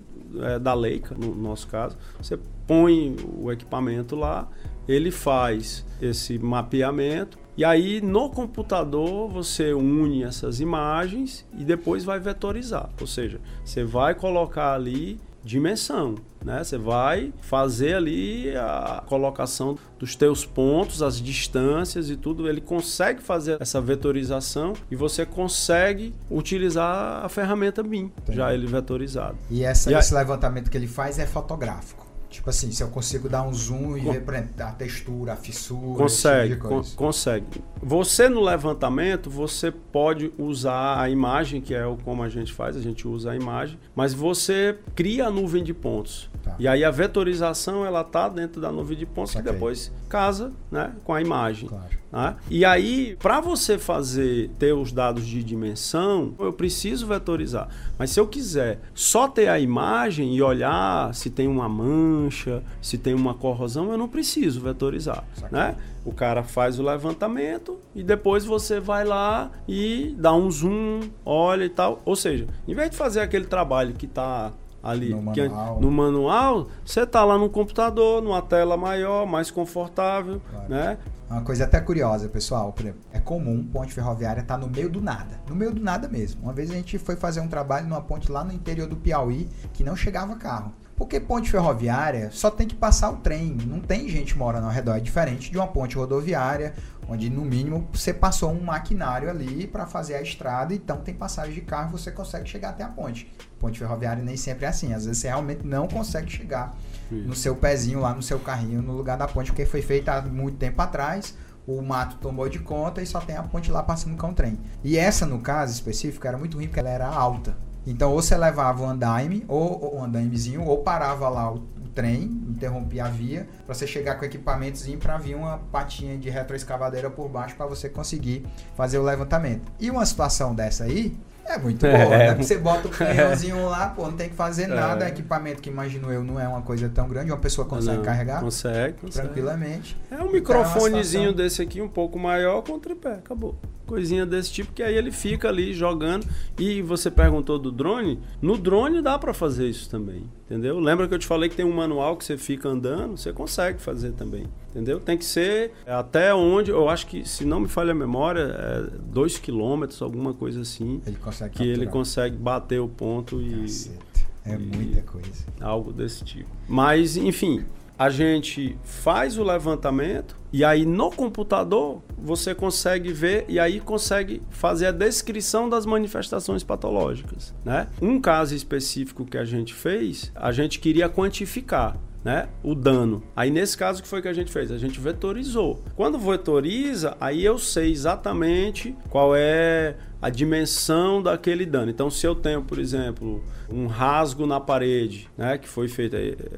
[0.41, 1.97] é, da Leica, no nosso caso.
[2.19, 4.47] Você põe o equipamento lá,
[4.87, 12.19] ele faz esse mapeamento e aí no computador você une essas imagens e depois vai
[12.19, 12.89] vetorizar.
[12.99, 16.63] Ou seja, você vai colocar ali dimensão, né?
[16.63, 22.49] Você vai fazer ali a colocação dos teus pontos, as distâncias e tudo.
[22.49, 28.37] Ele consegue fazer essa vetorização e você consegue utilizar a ferramenta BIM, Entendi.
[28.37, 29.37] já ele vetorizado.
[29.49, 32.04] E, essa, e esse levantamento que ele faz é fotográfico?
[32.29, 34.23] Tipo assim, se eu consigo dar um zoom e ver
[34.59, 35.97] a textura, a fissura.
[35.97, 37.63] Consegue, tipo consegue.
[37.81, 42.75] Você no levantamento, você pode usar a imagem, que é o como a gente faz,
[42.75, 46.29] a gente usa a imagem, mas você cria a nuvem de pontos.
[46.43, 46.55] Tá.
[46.59, 49.47] E aí a vetorização ela tá dentro da nuvem de pontos Saquei.
[49.47, 51.67] que depois casa, né, com a imagem.
[51.69, 52.04] Claro.
[52.15, 52.35] Né?
[52.49, 57.67] E aí, para você fazer ter os dados de dimensão, eu preciso vetorizar.
[57.99, 62.97] Mas se eu quiser só ter a imagem e olhar se tem uma mancha, se
[62.97, 65.75] tem uma corrosão, eu não preciso vetorizar, né?
[66.05, 71.65] O cara faz o levantamento e depois você vai lá e dá um zoom, olha
[71.65, 72.01] e tal.
[72.05, 74.53] Ou seja, em vez de fazer aquele trabalho que está
[74.85, 80.39] ali no manual, no manual você está lá no computador, numa tela maior, mais confortável,
[80.51, 80.69] claro.
[80.69, 80.97] né?
[81.29, 82.73] Uma coisa até curiosa, pessoal.
[83.11, 85.39] É comum ponte ferroviária estar tá no meio do nada.
[85.49, 86.43] No meio do nada mesmo.
[86.43, 89.49] Uma vez a gente foi fazer um trabalho numa ponte lá no interior do Piauí
[89.73, 90.71] que não chegava carro.
[90.95, 94.95] Porque ponte ferroviária só tem que passar o trem, não tem gente morando ao redor.
[94.95, 96.73] É diferente de uma ponte rodoviária,
[97.09, 101.53] onde no mínimo você passou um maquinário ali para fazer a estrada, então tem passagem
[101.53, 103.29] de carro você consegue chegar até a ponte.
[103.59, 106.73] Ponte ferroviária nem sempre é assim, às vezes você realmente não consegue chegar
[107.11, 107.27] Isso.
[107.27, 110.21] no seu pezinho lá no seu carrinho no lugar da ponte, porque foi feita há
[110.21, 111.35] muito tempo atrás.
[111.67, 114.59] O mato tomou de conta e só tem a ponte lá passando com o trem.
[114.83, 117.57] E essa, no caso específico, era muito ruim porque ela era alta.
[117.87, 122.23] Então, ou você levava o andaime, ou o andaimezinho, ou parava lá o, o trem,
[122.23, 127.09] interrompia a via, para você chegar com o equipamentozinho para vir uma patinha de retroescavadeira
[127.11, 129.71] por baixo para você conseguir fazer o levantamento.
[129.79, 131.15] E uma situação dessa aí,
[131.45, 132.05] é muito é.
[132.05, 132.35] boa, né?
[132.35, 135.05] Você bota o canhãozinho lá, pô, não tem que fazer nada.
[135.05, 135.09] É.
[135.09, 138.41] Equipamento que imagino eu não é uma coisa tão grande, uma pessoa consegue não, carregar.
[138.41, 139.27] Consegue, consegue.
[139.27, 139.95] Tranquilamente.
[140.09, 143.55] É um então, microfonezinho é desse aqui, um pouco maior, com tripé, acabou
[143.85, 146.27] coisinha desse tipo que aí ele fica ali jogando
[146.59, 151.13] e você perguntou do drone no drone dá para fazer isso também entendeu lembra que
[151.13, 154.47] eu te falei que tem um manual que você fica andando você consegue fazer também
[154.75, 158.41] entendeu tem que ser até onde eu acho que se não me falha a memória
[158.41, 161.79] é dois quilômetros alguma coisa assim ele consegue que capturar.
[161.81, 164.05] ele consegue bater o ponto e Caceta.
[164.45, 167.63] é muita coisa algo desse tipo mas enfim
[167.97, 174.41] a gente faz o levantamento e aí no computador você consegue ver e aí consegue
[174.49, 177.87] fazer a descrição das manifestações patológicas, né?
[178.01, 183.21] Um caso específico que a gente fez, a gente queria quantificar né, o dano.
[183.35, 184.71] Aí nesse caso que foi que a gente fez?
[184.71, 185.83] A gente vetorizou.
[185.95, 191.91] Quando vetoriza, aí eu sei exatamente qual é a dimensão daquele dano.
[191.91, 196.15] Então, se eu tenho, por exemplo, um rasgo na parede, né, que foi feito,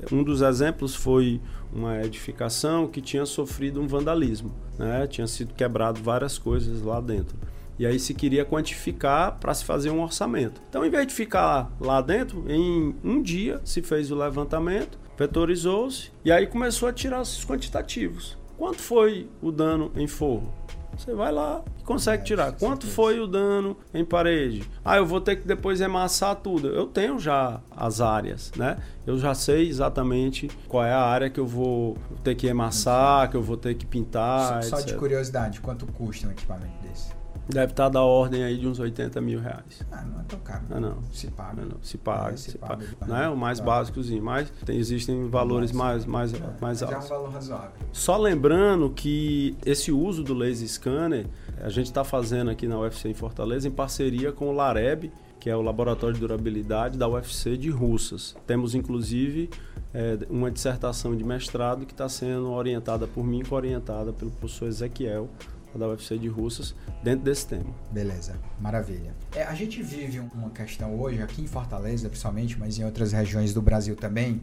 [0.09, 1.41] um dos exemplos foi
[1.73, 7.35] uma edificação que tinha sofrido um vandalismo, né, tinha sido quebrado várias coisas lá dentro.
[7.77, 10.61] E aí se queria quantificar para se fazer um orçamento.
[10.69, 16.11] Então, em vez de ficar lá dentro, em um dia se fez o levantamento, vetorizou-se
[16.23, 18.37] e aí começou a tirar os quantitativos.
[18.57, 20.51] Quanto foi o dano em forro?
[20.97, 22.51] Você vai lá e consegue é, tirar.
[22.53, 24.67] Quanto foi o dano em parede?
[24.83, 26.69] Ah, eu vou ter que depois emassar tudo.
[26.69, 28.77] Eu tenho já as áreas, né?
[29.05, 33.37] Eu já sei exatamente qual é a área que eu vou ter que emassar, que
[33.37, 34.63] eu vou ter que pintar.
[34.63, 37.16] Só, só de curiosidade, quanto custa um equipamento desse?
[37.49, 39.81] Deve estar tá da ordem aí de uns 80 mil reais.
[39.91, 40.63] Ah, não é tão caro.
[40.69, 40.97] Não, não.
[41.11, 41.61] Se paga.
[41.61, 41.77] Não, não.
[41.81, 42.85] Se paga, é, se, se paga.
[42.99, 43.11] paga.
[43.11, 47.03] Não é o mais básicozinho, mas tem, existem valores mais, mais, mais, é, mais altos.
[47.03, 47.71] é um valor razoável.
[47.93, 51.25] Só lembrando que esse uso do laser scanner,
[51.61, 55.49] a gente está fazendo aqui na UFC em Fortaleza em parceria com o Lareb, que
[55.49, 58.35] é o Laboratório de Durabilidade da UFC de Russas.
[58.45, 59.49] Temos, inclusive,
[59.93, 65.29] é, uma dissertação de mestrado que está sendo orientada por mim, orientada pelo professor Ezequiel,
[65.77, 67.73] da UFC de Russas dentro desse tema.
[67.91, 69.13] Beleza, maravilha.
[69.35, 73.53] É, a gente vive uma questão hoje, aqui em Fortaleza principalmente, mas em outras regiões
[73.53, 74.41] do Brasil também,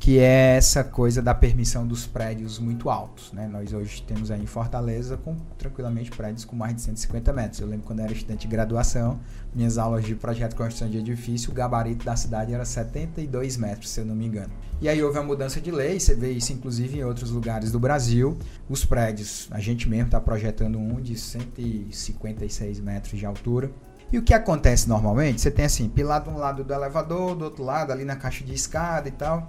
[0.00, 3.30] que é essa coisa da permissão dos prédios muito altos.
[3.34, 3.46] Né?
[3.46, 7.60] Nós hoje temos aí em Fortaleza com tranquilamente prédios com mais de 150 metros.
[7.60, 9.20] Eu lembro quando eu era estudante de graduação,
[9.54, 13.90] minhas aulas de projeto de construção de edifício, o gabarito da cidade era 72 metros,
[13.90, 14.50] se eu não me engano.
[14.80, 17.78] E aí houve a mudança de lei, você vê isso inclusive em outros lugares do
[17.78, 18.38] Brasil.
[18.70, 23.70] Os prédios, a gente mesmo está projetando um de 156 metros de altura.
[24.10, 25.42] E o que acontece normalmente?
[25.42, 28.42] Você tem assim, pilar de um lado do elevador, do outro lado ali na caixa
[28.42, 29.46] de escada e tal.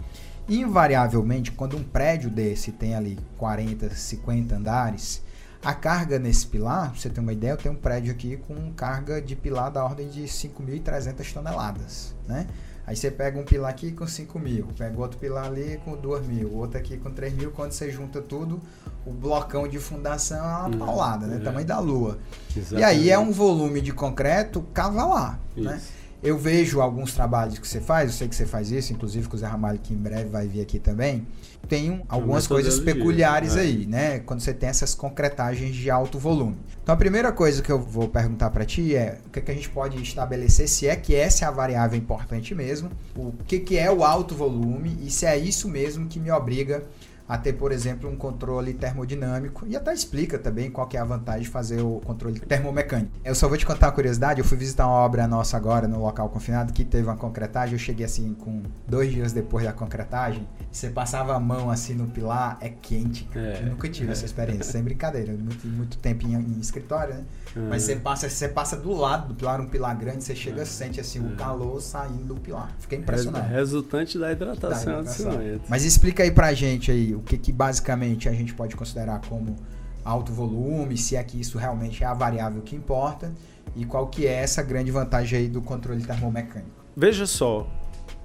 [0.49, 5.21] Invariavelmente, quando um prédio desse tem ali 40, 50 andares,
[5.63, 8.73] a carga nesse pilar, pra você ter uma ideia, eu tenho um prédio aqui com
[8.73, 12.47] carga de pilar da ordem de 5.300 toneladas, né?
[12.85, 16.25] Aí você pega um pilar aqui com 5 mil, pega outro pilar ali com 2
[16.25, 17.51] mil, outro aqui com 3 mil.
[17.51, 18.59] Quando você junta tudo,
[19.05, 21.37] o blocão de fundação é uma hum, paulada, né?
[21.37, 21.39] É.
[21.39, 22.17] Tamanho da lua.
[22.49, 22.81] Exatamente.
[22.81, 25.61] E aí é um volume de concreto cavalar, né?
[25.61, 25.69] Isso.
[25.69, 25.81] né?
[26.23, 29.35] Eu vejo alguns trabalhos que você faz, eu sei que você faz isso, inclusive com
[29.35, 31.25] o Zé Ramalho, que em breve vai vir aqui também.
[31.67, 33.61] Tem algumas coisas peculiares é.
[33.61, 34.19] aí, né?
[34.19, 36.57] Quando você tem essas concretagens de alto volume.
[36.83, 39.51] Então a primeira coisa que eu vou perguntar para ti é o que, é que
[39.51, 43.59] a gente pode estabelecer, se é que essa é a variável importante mesmo, o que,
[43.59, 46.83] que é o alto volume e se é isso mesmo que me obriga
[47.27, 51.05] a ter, por exemplo, um controle termodinâmico e até explica também qual que é a
[51.05, 53.11] vantagem de fazer o controle termomecânico.
[53.23, 56.01] Eu só vou te contar uma curiosidade, eu fui visitar uma obra nossa agora no
[56.01, 60.47] local confinado que teve uma concretagem, eu cheguei assim com dois dias depois da concretagem,
[60.71, 64.11] você passava a mão assim no pilar, é quente, É, eu nunca tive é.
[64.11, 67.23] essa experiência, sem brincadeira, muito, muito tempo em, em escritório, né?
[67.55, 67.67] Uhum.
[67.69, 70.65] Mas você passa, você passa do lado do pilar, um pilar grande, você chega, uhum.
[70.65, 72.73] sente assim o calor saindo do pilar.
[72.79, 73.47] Fiquei impressionado.
[73.47, 75.61] Resultante da hidratação, da hidratação.
[75.67, 79.55] Mas explica aí pra gente aí o que, que basicamente a gente pode considerar como
[80.03, 83.31] alto volume, se é que isso realmente é a variável que importa
[83.75, 86.71] e qual que é essa grande vantagem aí do controle termomecânico.
[86.95, 87.67] Veja só,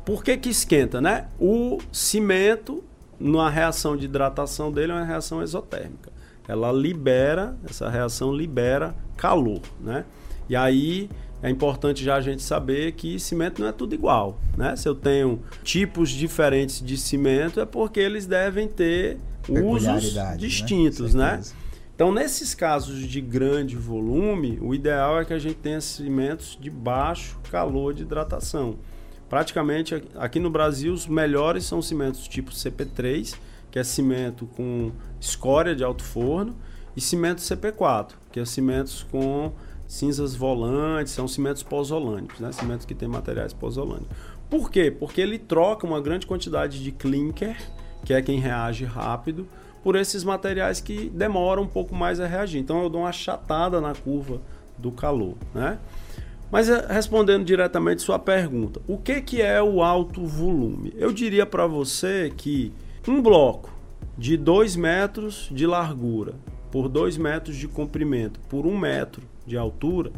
[0.05, 1.27] por que que esquenta, né?
[1.39, 2.83] O cimento,
[3.19, 6.16] na reação de hidratação dele, é uma reação exotérmica
[6.49, 10.05] ela libera, essa reação libera calor, né?
[10.49, 11.11] E aí
[11.43, 14.75] é importante já a gente saber que cimento não é tudo igual, né?
[14.77, 20.37] Se eu tenho tipos diferentes de cimento é porque eles devem ter usos né?
[20.39, 21.37] distintos, né?
[21.37, 21.43] né?
[21.95, 26.69] Então, nesses casos de grande volume, o ideal é que a gente tenha cimentos de
[26.69, 28.77] baixo calor de hidratação.
[29.31, 33.35] Praticamente aqui no Brasil, os melhores são cimentos tipo CP3,
[33.77, 36.57] que é cimento com escória de alto forno,
[36.97, 39.53] e cimento CP4, que é cimentos com
[39.87, 42.51] cinzas volantes, são cimentos pozolânicos, né?
[42.53, 44.09] cimentos que têm materiais pozolânicos.
[44.49, 44.91] Por quê?
[44.91, 47.55] Porque ele troca uma grande quantidade de clinker,
[48.03, 49.47] que é quem reage rápido,
[49.85, 52.59] por esses materiais que demoram um pouco mais a reagir.
[52.59, 54.41] Então eu dou uma achatada na curva
[54.79, 55.79] do calor, né?
[56.51, 60.95] Mas eh, respondendo diretamente sua pergunta, o que, que é o alto volume?
[60.97, 62.73] Eu diria para você que
[63.11, 63.71] um bloco
[64.17, 66.35] de 2 metros de largura
[66.71, 70.11] por 2 metros de comprimento por 1 um metro de altura,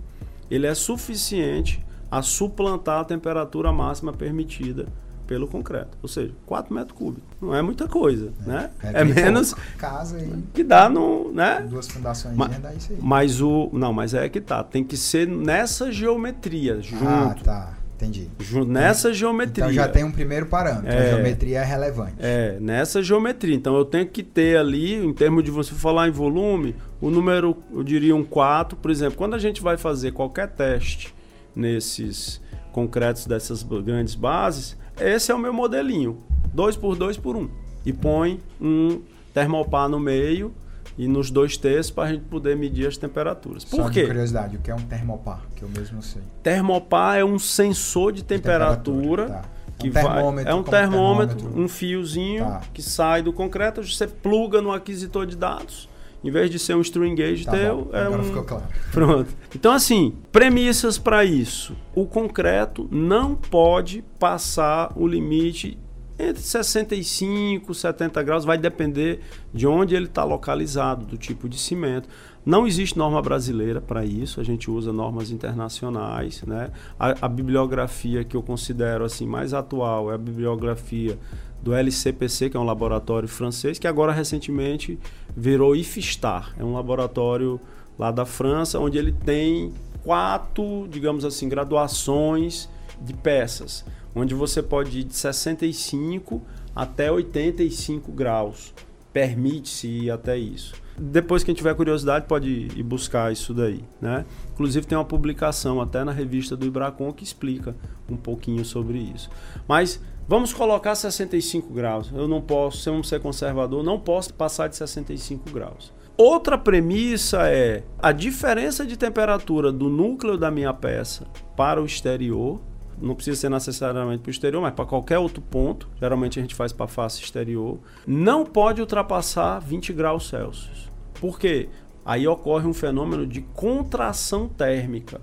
[0.51, 4.87] ele é suficiente a suplantar a temperatura máxima permitida
[5.27, 7.29] pelo concreto, ou seja, 4 metros cúbicos.
[7.41, 8.71] Não é muita coisa, é, né?
[8.83, 11.67] É, é menos casa aí, que dá no, né?
[11.69, 12.99] Duas fundações mas, dá isso aí.
[13.01, 17.07] Mas o não, mas é que tá, tem que ser nessa geometria junto.
[17.07, 17.78] Ah, tá.
[17.99, 18.29] Entendi.
[18.69, 19.65] Nessa geometria.
[19.65, 20.89] Então já tem um primeiro parâmetro.
[20.89, 22.15] É, a geometria é relevante.
[22.21, 23.57] É, nessa geometria.
[23.57, 27.57] Então eu tenho que ter ali, em termos de você falar em volume, o número,
[27.73, 29.19] eu diria um 4, por exemplo.
[29.19, 31.13] Quando a gente vai fazer qualquer teste
[31.57, 36.19] nesses concretos dessas grandes bases, esse é o meu modelinho.
[36.55, 37.41] 2 por 2 por 1.
[37.41, 37.51] Um.
[37.85, 39.01] E põe um
[39.35, 40.55] termopar no meio
[40.99, 43.65] e nos dois T's para a gente poder medir as temperaturas.
[43.65, 44.05] Por Só quê?
[44.05, 45.43] curiosidade, o que é um termopar?
[45.55, 46.23] Que eu mesmo sei.
[46.43, 49.27] Termopar é um sensor de temperatura.
[49.27, 49.59] De temperatura tá.
[49.79, 52.63] Que é um vai, é um termômetro, termômetro, um fiozinho tá.
[52.75, 55.89] que sai do concreto, você pluga no aquisitor de dados.
[56.23, 57.97] Em vez de ser um string gauge tá teu, bom.
[57.97, 58.25] é Agora um.
[58.25, 58.65] Ficou claro.
[58.91, 59.31] Pronto.
[59.55, 61.77] Então, assim, premissas para isso.
[61.95, 65.79] O concreto não pode passar o limite
[66.19, 69.21] entre 65 e 70 graus, vai depender
[69.55, 72.09] de onde ele está localizado, do tipo de cimento.
[72.45, 76.43] Não existe norma brasileira para isso, a gente usa normas internacionais.
[76.43, 76.71] Né?
[76.99, 81.19] A, a, bibliografia que eu considero assim mais atual é a bibliografia
[81.63, 84.99] do LCPC, que é um laboratório francês, que agora recentemente
[85.37, 87.61] virou IFSTAR, é um laboratório
[87.99, 92.69] lá da França, onde ele tem quatro, digamos assim, graduações
[93.01, 93.85] de peças
[94.19, 96.43] onde você pode ir de 65
[96.75, 98.75] até 85 graus.
[99.13, 100.75] Permite-se ir até isso.
[101.01, 103.85] Depois, quem tiver curiosidade, pode ir buscar isso daí.
[104.01, 104.25] Né?
[104.53, 107.75] Inclusive, tem uma publicação até na revista do Ibracon que explica
[108.09, 109.31] um pouquinho sobre isso.
[109.67, 112.11] Mas vamos colocar 65 graus.
[112.13, 115.93] Eu não posso, se eu não ser conservador, não posso passar de 65 graus.
[116.17, 122.61] Outra premissa é a diferença de temperatura do núcleo da minha peça para o exterior
[123.01, 126.55] não precisa ser necessariamente para o exterior, mas para qualquer outro ponto, geralmente a gente
[126.55, 130.91] faz para a face exterior, não pode ultrapassar 20 graus Celsius.
[131.21, 131.69] Por quê?
[132.05, 135.21] Aí ocorre um fenômeno de contração térmica.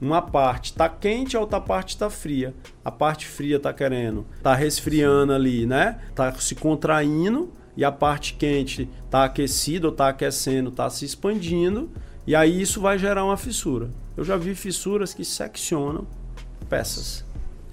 [0.00, 2.54] Uma parte está quente, a outra parte está fria.
[2.84, 5.98] A parte fria está querendo, está resfriando ali, né?
[6.08, 11.90] Está se contraindo e a parte quente está aquecida ou está aquecendo, está se expandindo.
[12.26, 13.90] E aí isso vai gerar uma fissura.
[14.16, 16.06] Eu já vi fissuras que seccionam
[16.70, 17.28] peças.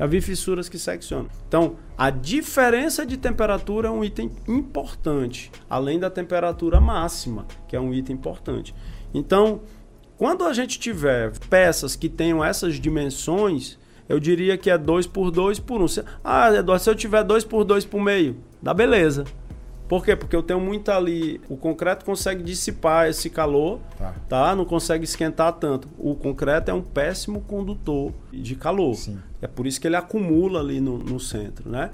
[0.10, 1.28] Vi fissuras que seccionam.
[1.48, 7.80] Então, a diferença de temperatura é um item importante, além da temperatura máxima, que é
[7.80, 8.76] um item importante.
[9.14, 9.62] Então,
[10.18, 15.32] quando a gente tiver peças que tenham essas dimensões, eu diria que é 2 por
[15.32, 15.84] 2 por 1.
[15.84, 15.88] Um.
[16.24, 19.26] Ah, Eduardo, se eu tiver 2 por 2 por meio, dá beleza.
[19.88, 20.16] Por quê?
[20.16, 21.40] Porque eu tenho muito ali.
[21.48, 24.16] O concreto consegue dissipar esse calor, tá?
[24.28, 24.56] tá?
[24.56, 25.88] Não consegue esquentar tanto.
[25.98, 28.96] O concreto é um péssimo condutor de calor.
[28.96, 29.20] Sim.
[29.42, 31.92] É por isso que ele acumula ali no, no centro, né?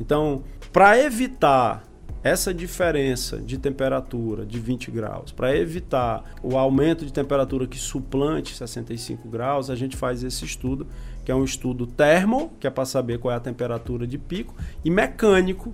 [0.00, 1.84] Então, para evitar
[2.26, 8.56] essa diferença de temperatura de 20 graus, para evitar o aumento de temperatura que suplante
[8.56, 10.88] 65 graus, a gente faz esse estudo,
[11.24, 14.56] que é um estudo termo, que é para saber qual é a temperatura de pico,
[14.84, 15.72] e mecânico,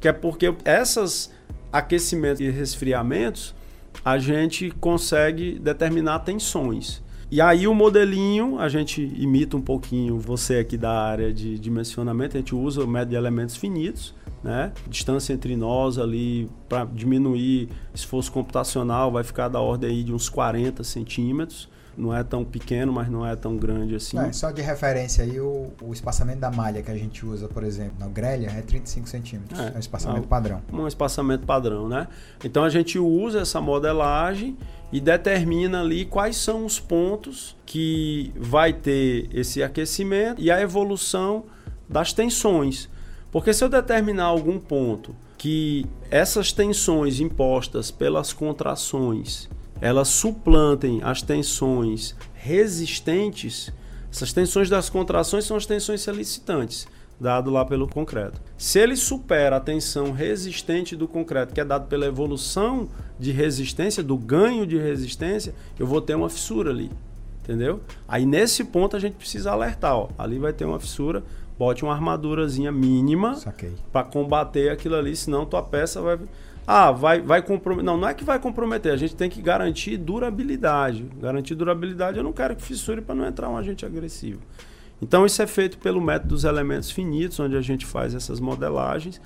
[0.00, 1.30] que é porque esses
[1.72, 3.54] aquecimentos e resfriamentos
[4.04, 7.02] a gente consegue determinar tensões.
[7.30, 12.36] E aí o modelinho, a gente imita um pouquinho você aqui da área de dimensionamento,
[12.36, 14.72] a gente usa o método de elementos finitos, né?
[14.88, 20.30] Distância entre nós ali para diminuir esforço computacional vai ficar da ordem aí de uns
[20.30, 24.16] 40 centímetros não é tão pequeno, mas não é tão grande assim.
[24.18, 27.64] É, só de referência aí, o, o, espaçamento da malha que a gente usa, por
[27.64, 29.58] exemplo, na grelha, é 35 centímetros.
[29.58, 30.62] É, é um espaçamento é padrão.
[30.72, 32.06] Um espaçamento padrão, né?
[32.44, 34.56] Então a gente usa essa modelagem
[34.92, 41.44] e determina ali quais são os pontos que vai ter esse aquecimento e a evolução
[41.88, 42.88] das tensões.
[43.32, 49.48] Porque se eu determinar algum ponto que essas tensões impostas pelas contrações
[49.80, 53.72] elas suplantem as tensões resistentes,
[54.10, 56.88] essas tensões das contrações são as tensões solicitantes,
[57.20, 58.40] dado lá pelo concreto.
[58.56, 62.88] Se ele supera a tensão resistente do concreto, que é dado pela evolução
[63.18, 66.90] de resistência, do ganho de resistência, eu vou ter uma fissura ali.
[67.42, 67.80] Entendeu?
[68.06, 71.24] Aí nesse ponto a gente precisa alertar, ó, ali vai ter uma fissura,
[71.58, 73.36] bote uma armadurazinha mínima
[73.90, 76.18] para combater aquilo ali, senão tua peça vai
[76.70, 77.82] ah, vai, vai comprometer.
[77.82, 81.08] Não, não é que vai comprometer, a gente tem que garantir durabilidade.
[81.18, 84.42] Garantir durabilidade, eu não quero que fissure para não entrar um agente agressivo.
[85.00, 89.18] Então, isso é feito pelo método dos elementos finitos, onde a gente faz essas modelagens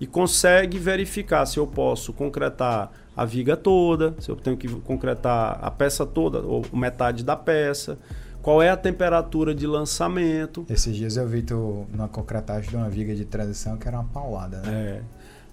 [0.00, 5.58] e consegue verificar se eu posso concretar a viga toda, se eu tenho que concretar
[5.60, 7.98] a peça toda, ou metade da peça,
[8.40, 10.64] qual é a temperatura de lançamento.
[10.70, 14.08] Esses dias eu vi tu numa concretagem de uma viga de transição que era uma
[14.08, 14.72] paulada, né?
[14.72, 15.02] É.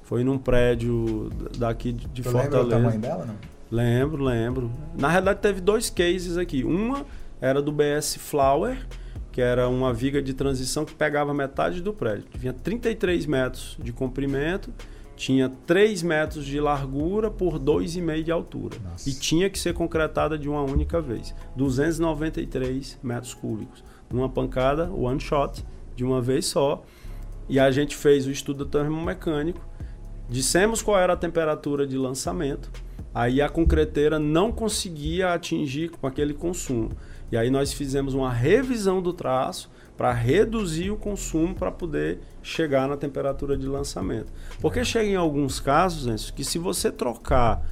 [0.03, 2.57] Foi num prédio daqui de Fortaleza.
[2.57, 3.35] Lembra o tamanho dela, não?
[3.71, 4.71] Lembro, lembro.
[4.95, 6.63] Na realidade teve dois cases aqui.
[6.63, 7.05] Uma
[7.41, 8.77] era do BS Flower,
[9.31, 12.25] que era uma viga de transição que pegava metade do prédio.
[12.39, 14.71] Tinha 33 metros de comprimento,
[15.15, 18.77] tinha 3 metros de largura por 2,5 de altura.
[18.83, 19.09] Nossa.
[19.09, 21.33] E tinha que ser concretada de uma única vez.
[21.55, 23.83] 293 metros cúbicos.
[24.11, 26.83] Numa pancada, one shot, de uma vez só.
[27.49, 29.59] E a gente fez o estudo termomecânico
[30.29, 32.71] Dissemos qual era a temperatura de lançamento,
[33.13, 36.91] aí a concreteira não conseguia atingir com aquele consumo.
[37.31, 42.87] E aí nós fizemos uma revisão do traço para reduzir o consumo para poder chegar
[42.87, 44.31] na temperatura de lançamento.
[44.59, 47.63] Porque chega em alguns casos, Enzo, que se você trocar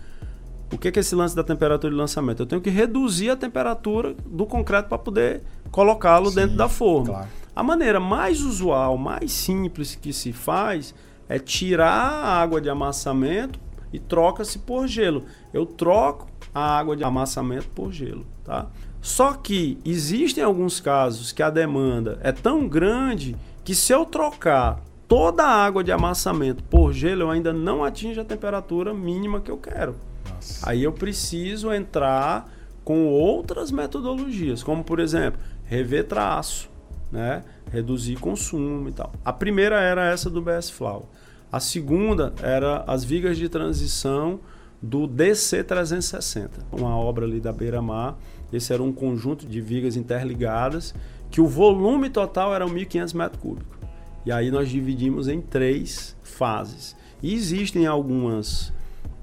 [0.71, 2.43] o que é esse lance da temperatura de lançamento?
[2.43, 7.07] Eu tenho que reduzir a temperatura do concreto para poder colocá-lo dentro da forma.
[7.07, 7.27] Claro.
[7.53, 10.95] A maneira mais usual, mais simples que se faz
[11.31, 13.57] é tirar a água de amassamento
[13.93, 15.23] e troca-se por gelo.
[15.53, 18.67] Eu troco a água de amassamento por gelo, tá?
[19.01, 24.81] Só que existem alguns casos que a demanda é tão grande que se eu trocar
[25.07, 29.49] toda a água de amassamento por gelo, eu ainda não atingo a temperatura mínima que
[29.49, 29.95] eu quero.
[30.29, 30.69] Nossa.
[30.69, 32.51] Aí eu preciso entrar
[32.83, 36.69] com outras metodologias, como por exemplo, rever traço,
[37.09, 37.41] né?
[37.71, 39.13] reduzir consumo e tal.
[39.23, 41.07] A primeira era essa do BS Flow.
[41.51, 44.39] A segunda era as vigas de transição
[44.81, 48.17] do DC 360, uma obra ali da Beira-Mar.
[48.53, 50.95] Esse era um conjunto de vigas interligadas
[51.29, 53.77] que o volume total era 1.500 metros cúbicos.
[54.25, 56.95] E aí nós dividimos em três fases.
[57.21, 58.73] E existem algumas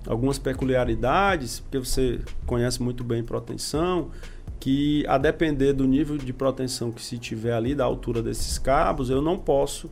[0.07, 4.11] algumas peculiaridades, porque você conhece muito bem proteção,
[4.59, 9.11] que a depender do nível de proteção que se tiver ali, da altura desses cabos,
[9.11, 9.91] eu não posso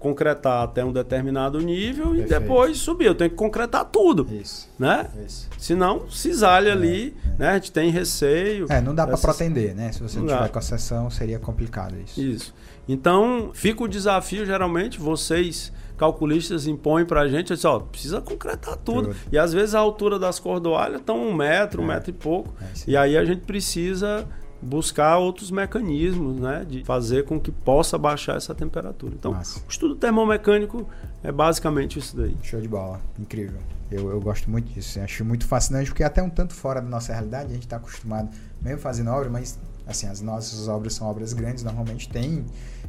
[0.00, 2.26] concretar até um determinado nível Perfeito.
[2.26, 3.04] e depois subir.
[3.04, 4.26] Eu tenho que concretar tudo.
[4.32, 4.68] Isso.
[4.78, 5.06] Né?
[5.24, 5.48] Isso.
[5.58, 7.38] Senão, cisalha é, ali, é.
[7.38, 7.48] né?
[7.50, 8.66] A gente tem receio.
[8.70, 9.92] É, não dá para pretender, né?
[9.92, 12.20] Se você não tiver com a sessão, seria complicado isso.
[12.20, 12.54] Isso.
[12.88, 18.78] Então, fica o desafio, geralmente, vocês calculistas impõem para a gente, assim, ó, precisa concretar
[18.78, 19.08] tudo.
[19.08, 19.16] tudo.
[19.30, 21.94] E às vezes a altura das cordoalhas estão um metro, um é.
[21.94, 22.54] metro e pouco.
[22.58, 24.26] É, e aí a gente precisa
[24.62, 29.14] buscar outros mecanismos, né, de fazer com que possa baixar essa temperatura.
[29.14, 30.88] Então, o estudo termomecânico
[31.22, 32.36] é basicamente isso daí.
[32.42, 33.60] Show de bola, incrível.
[33.90, 36.88] Eu, eu gosto muito disso, acho muito fascinante porque é até um tanto fora da
[36.88, 38.28] nossa realidade, a gente está acostumado,
[38.62, 39.58] mesmo fazendo obra, mas
[39.90, 42.44] Assim, as nossas obras são obras grandes, normalmente tem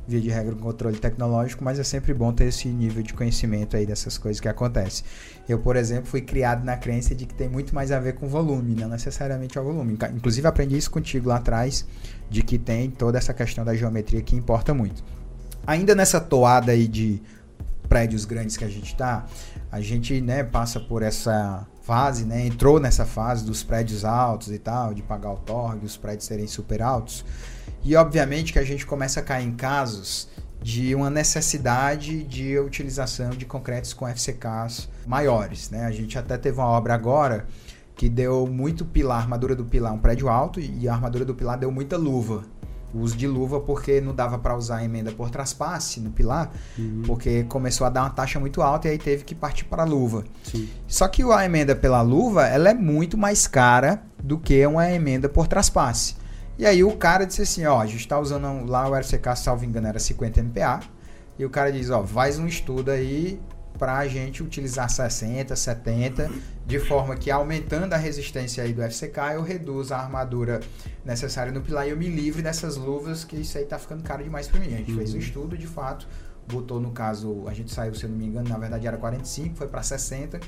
[0.07, 3.77] via de regra, um controle tecnológico, mas é sempre bom ter esse nível de conhecimento
[3.77, 5.05] aí dessas coisas que acontecem.
[5.47, 8.27] Eu, por exemplo, fui criado na crença de que tem muito mais a ver com
[8.27, 9.97] volume, não necessariamente ao volume.
[10.13, 11.85] Inclusive, aprendi isso contigo lá atrás,
[12.29, 15.03] de que tem toda essa questão da geometria que importa muito.
[15.65, 17.21] Ainda nessa toada aí de
[17.87, 19.25] prédios grandes que a gente está,
[19.71, 24.57] a gente né, passa por essa fase, né, entrou nessa fase dos prédios altos e
[24.57, 27.25] tal, de pagar o torre, os prédios serem super altos.
[27.83, 30.29] E obviamente que a gente começa a cair em casos
[30.61, 35.69] de uma necessidade de utilização de concretos com FCKs maiores.
[35.69, 35.83] Né?
[35.83, 37.45] A gente até teve uma obra agora
[37.93, 41.57] que deu muito pilar, armadura do pilar, um prédio alto, e a armadura do pilar
[41.57, 42.45] deu muita luva.
[42.93, 46.51] O uso de luva porque não dava para usar a emenda por traspasse no pilar,
[46.77, 47.03] uhum.
[47.05, 49.85] porque começou a dar uma taxa muito alta e aí teve que partir para a
[49.85, 50.23] luva.
[50.43, 50.69] Sim.
[50.87, 55.29] Só que a emenda pela luva ela é muito mais cara do que uma emenda
[55.29, 56.15] por traspasse.
[56.57, 59.65] E aí o cara disse assim, ó, a gente tá usando lá o RCK, salvo
[59.65, 60.81] engano, era 50 MPa.
[61.39, 63.39] E o cara diz, ó, faz um estudo aí
[63.79, 66.29] pra gente utilizar 60, 70,
[66.67, 70.59] de forma que aumentando a resistência aí do FCK, eu reduzo a armadura
[71.03, 74.23] necessária no pilar e eu me livre dessas luvas, que isso aí tá ficando caro
[74.23, 74.67] demais pra mim.
[74.67, 74.97] A gente uhum.
[74.97, 76.07] fez o um estudo, de fato,
[76.47, 79.55] botou no caso, a gente saiu, se eu não me engano, na verdade era 45,
[79.55, 80.39] foi para 60.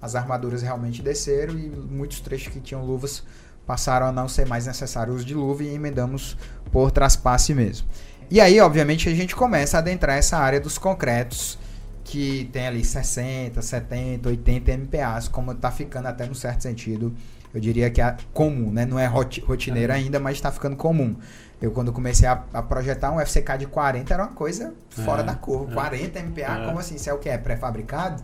[0.00, 3.22] As armaduras realmente desceram e muitos trechos que tinham luvas
[3.66, 6.36] passaram a não ser mais necessário o uso de luva e emendamos
[6.72, 7.86] por traspasse mesmo.
[8.28, 11.58] E aí, obviamente, a gente começa a adentrar essa área dos concretos
[12.02, 17.14] que tem ali 60, 70, 80 MPAs, como está ficando até no certo sentido,
[17.54, 18.86] eu diria que é comum, né?
[18.86, 19.96] Não é rotineiro é.
[19.96, 21.16] ainda, mas está ficando comum.
[21.60, 25.24] Eu, quando comecei a, a, projetar um FCK de 40, era uma coisa fora é,
[25.24, 25.70] da curva.
[25.70, 26.66] É, 40 MPa, é.
[26.66, 26.96] como assim?
[26.96, 27.28] Isso é o que?
[27.28, 28.20] É pré-fabricado?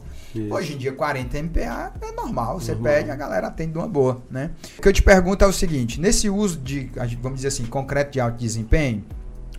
[0.50, 2.58] Hoje em dia, 40 MPa é normal.
[2.58, 2.92] Você normal.
[2.92, 4.50] pede, a galera atende de uma boa, né?
[4.76, 8.12] O que eu te pergunto é o seguinte: nesse uso de, vamos dizer assim, concreto
[8.12, 9.04] de alto desempenho,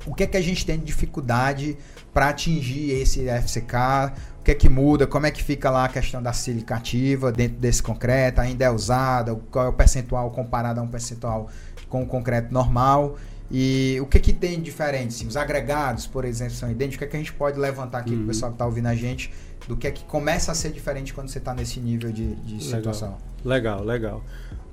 [0.05, 1.78] o que é que a gente tem de dificuldade
[2.13, 4.13] para atingir esse FCK?
[4.50, 5.06] O que é que muda?
[5.06, 8.41] Como é que fica lá a questão da silicativa dentro desse concreto?
[8.41, 9.36] Ainda é usada?
[9.52, 11.52] Qual é o percentual comparado a um percentual
[11.88, 13.16] com o concreto normal?
[13.52, 15.10] E o que, que tem diferente?
[15.10, 16.95] Assim, os agregados, por exemplo, são idênticos.
[16.95, 18.16] O que, é que a gente pode levantar aqui uhum.
[18.16, 19.32] para o pessoal que está ouvindo a gente
[19.68, 22.64] do que é que começa a ser diferente quando você está nesse nível de, de
[22.64, 23.20] situação?
[23.45, 24.24] Legal, legal.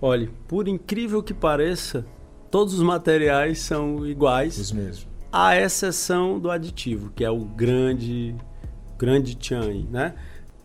[0.00, 2.02] Olha, por incrível que pareça,
[2.50, 4.56] todos os materiais são iguais.
[4.56, 5.06] Os mesmos.
[5.30, 8.34] À exceção do aditivo, que é o grande,
[8.98, 10.14] grande tchan, né?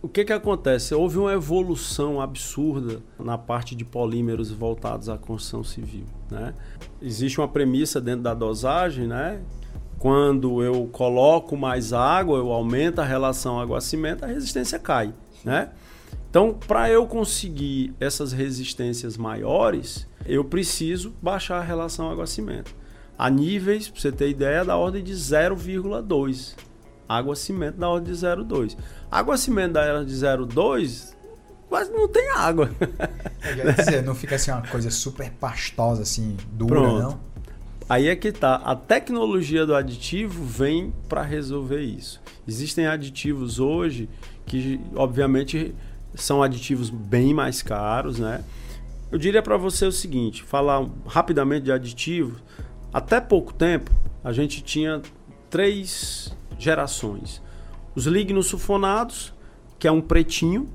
[0.01, 0.95] O que, que acontece?
[0.95, 6.05] Houve uma evolução absurda na parte de polímeros voltados à construção civil.
[6.29, 6.55] Né?
[6.99, 9.41] Existe uma premissa dentro da dosagem, né?
[9.99, 15.13] Quando eu coloco mais água, eu aumento a relação água-cimento, a resistência cai.
[15.45, 15.69] Né?
[16.27, 22.73] Então, para eu conseguir essas resistências maiores, eu preciso baixar a relação água-cimento.
[23.15, 26.55] A níveis, para você ter ideia, da ordem de 0,2
[27.07, 28.77] água-cimento da ordem de 0,2.
[29.09, 31.13] Água-cimento da ordem de 0,2
[31.71, 32.69] quase não tem água.
[33.43, 37.01] Eu ia dizer, não fica assim uma coisa super pastosa, assim, dura, Pronto.
[37.01, 37.19] não?
[37.87, 38.55] Aí é que tá.
[38.55, 42.21] A tecnologia do aditivo vem para resolver isso.
[42.47, 44.09] Existem aditivos hoje
[44.45, 45.75] que, obviamente,
[46.15, 48.43] são aditivos bem mais caros, né?
[49.11, 52.41] Eu diria para você o seguinte, falar rapidamente de aditivos.
[52.93, 53.91] Até pouco tempo,
[54.23, 55.01] a gente tinha
[55.49, 57.41] três gerações.
[57.95, 59.33] Os lignos sulfonados,
[59.79, 60.69] que é um pretinho,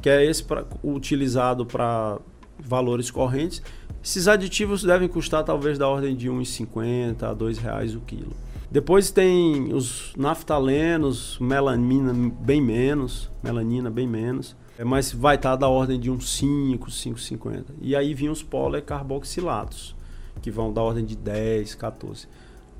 [0.00, 2.18] que é esse pra, utilizado para
[2.58, 3.62] valores correntes.
[4.02, 8.32] Esses aditivos devem custar talvez da ordem de 1,50 a R$ reais o quilo.
[8.70, 15.68] Depois tem os naftalenos, melanina bem menos, melanina bem menos, é, mas vai estar da
[15.68, 17.66] ordem de uns 5, 5,50.
[17.82, 19.94] E aí vinham os policarboxilatos,
[20.40, 22.26] que vão da ordem de 10, 14.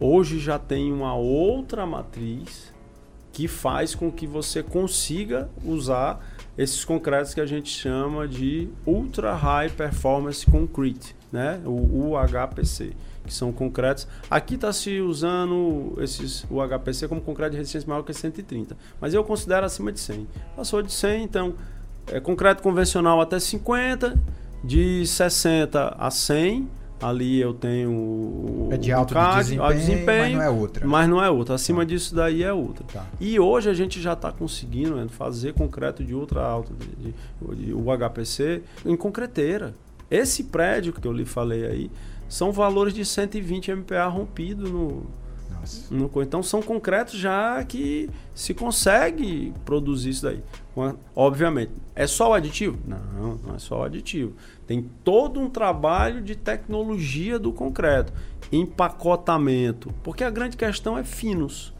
[0.04, 2.74] Hoje já tem uma outra matriz
[3.32, 6.18] que faz com que você consiga usar
[6.58, 11.60] esses concretos que a gente chama de Ultra High Performance Concrete, né?
[11.64, 14.08] o UHPC, que são concretos.
[14.28, 19.22] Aqui está se usando esses UHPC como concreto de resistência maior que 130, mas eu
[19.22, 20.26] considero acima de 100.
[20.56, 21.54] Passou de 100, então
[22.08, 24.20] é concreto convencional até 50,
[24.64, 30.42] de 60 a 100 ali eu tenho é de alto CAD, desempenho, desempenho, mas não
[30.42, 30.86] é outra.
[30.86, 31.54] Mas não é outra.
[31.56, 31.84] Acima tá.
[31.84, 32.84] disso daí é outra.
[32.84, 33.06] Tá.
[33.20, 37.64] E hoje a gente já está conseguindo né, fazer concreto de ultra alto, de, de,
[37.66, 39.74] de, o HPC, em concreteira.
[40.10, 41.90] Esse prédio que eu lhe falei aí
[42.28, 45.06] são valores de 120 MPa rompido no,
[45.50, 46.22] Nossa.
[46.22, 50.40] Então são concretos já que se consegue produzir isso daí.
[51.14, 52.78] Obviamente, é só o aditivo?
[52.86, 54.32] Não, não é só o aditivo.
[54.66, 58.12] Tem todo um trabalho de tecnologia do concreto,
[58.50, 61.74] empacotamento, porque a grande questão é finos,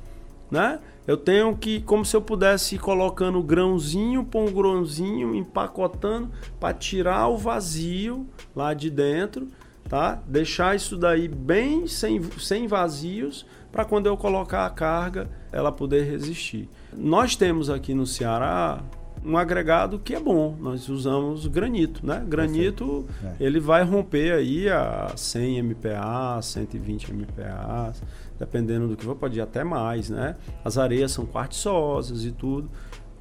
[0.50, 0.78] né?
[1.06, 6.30] Eu tenho que, como se eu pudesse ir colocando grãozinho por um grãozinho, empacotando
[6.60, 9.48] para tirar o vazio lá de dentro,
[9.88, 10.22] tá?
[10.26, 16.04] Deixar isso daí bem sem, sem vazios para quando eu colocar a carga ela poder
[16.04, 16.68] resistir.
[16.96, 18.82] Nós temos aqui no Ceará
[19.24, 20.56] um agregado que é bom.
[20.60, 22.22] Nós usamos granito, né?
[22.26, 23.34] Granito, é.
[23.40, 27.92] ele vai romper aí a 100 MPa, 120 MPa,
[28.38, 30.36] dependendo do que for, pode ir até mais, né?
[30.64, 32.70] As areias são quartzosas e tudo.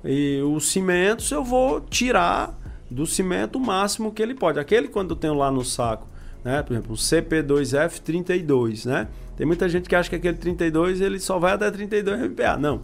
[0.03, 2.59] E os cimentos eu vou tirar
[2.89, 4.59] do cimento o máximo que ele pode.
[4.59, 6.07] Aquele quando eu tenho lá no saco,
[6.43, 6.63] né?
[6.63, 9.07] Por exemplo, o CP2F32, né?
[9.38, 12.57] Tem muita gente que acha que aquele 32 ele só vai até 32 MPa.
[12.57, 12.82] Não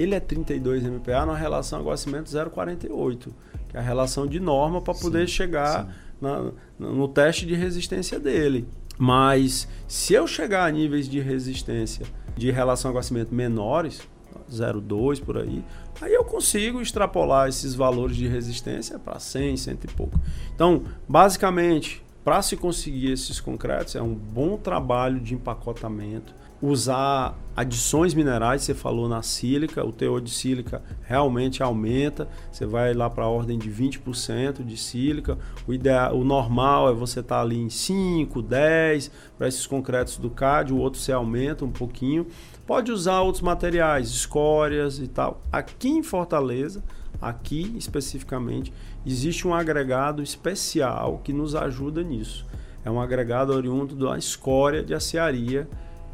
[0.00, 3.28] ele é 32 MPa na relação água-cimento 0,48,
[3.68, 5.92] que é a relação de norma para poder sim, chegar sim.
[6.20, 8.66] Na, no teste de resistência dele.
[8.98, 12.04] Mas se eu chegar a níveis de resistência
[12.36, 14.02] de relação água-cimento menores,
[14.50, 15.64] 0,2 por aí,
[16.00, 20.18] aí eu consigo extrapolar esses valores de resistência para 100, 100 e pouco.
[20.54, 28.14] Então, basicamente, para se conseguir esses concretos, é um bom trabalho de empacotamento, usar adições
[28.14, 33.24] minerais, você falou na sílica, o teor de sílica realmente aumenta, você vai lá para
[33.24, 37.58] a ordem de 20% de sílica, o, ideal, o normal é você estar tá ali
[37.58, 42.26] em 5, 10, para esses concretos do CAD, o outro você aumenta um pouquinho,
[42.66, 45.40] pode usar outros materiais, escórias e tal.
[45.50, 46.82] Aqui em Fortaleza,
[47.20, 48.72] aqui especificamente,
[49.04, 52.46] existe um agregado especial que nos ajuda nisso.
[52.84, 55.68] É um agregado oriundo da escória de aciaria,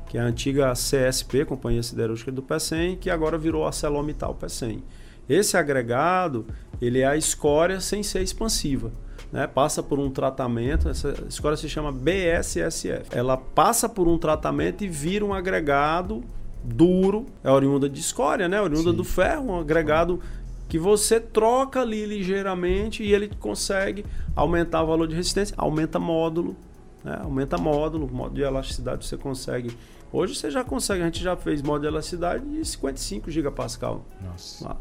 [0.09, 4.83] que é a antiga CSP, Companhia Siderúrgica do PECEM, que agora virou a Celomital PECEM.
[5.29, 6.47] Esse agregado,
[6.81, 8.93] ele é a escória sem ser expansiva.
[9.33, 9.47] Né?
[9.47, 13.09] Passa por um tratamento, essa escória se chama BSSF.
[13.11, 16.23] Ela passa por um tratamento e vira um agregado
[16.63, 18.61] duro, é oriunda de escória, né?
[18.61, 18.97] Oriunda Sim.
[18.97, 20.21] do ferro, um agregado
[20.69, 26.57] que você troca ali ligeiramente e ele consegue aumentar o valor de resistência, aumenta módulo,
[27.05, 27.19] né?
[27.23, 29.77] aumenta módulo, módulo de elasticidade você consegue
[30.15, 34.05] Hoje você já consegue, a gente já fez modo de elasticidade de 55 gigapascal.
[34.25, 34.77] Nossa.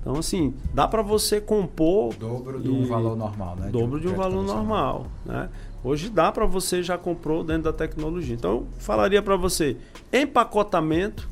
[0.00, 2.14] Então, assim, dá para você compor.
[2.14, 3.68] O dobro de um valor normal, né?
[3.68, 5.50] Dobro de um, de um valor normal, né?
[5.84, 8.34] Hoje dá para você já comprou dentro da tecnologia.
[8.34, 9.76] Então, eu falaria para você
[10.10, 11.28] empacotamento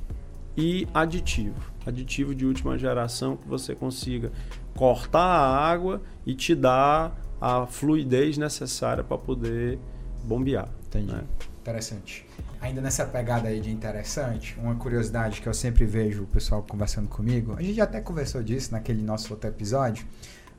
[0.54, 1.56] e aditivo.
[1.86, 4.30] Aditivo de última geração que você consiga
[4.76, 9.78] cortar a água e te dar a fluidez necessária para poder
[10.24, 10.68] bombear.
[10.88, 11.10] Entendi.
[11.10, 11.24] Né?
[11.62, 12.26] Interessante
[12.60, 17.08] ainda nessa pegada aí de interessante, uma curiosidade que eu sempre vejo o pessoal conversando
[17.08, 20.06] comigo, a gente até conversou disso naquele nosso outro episódio,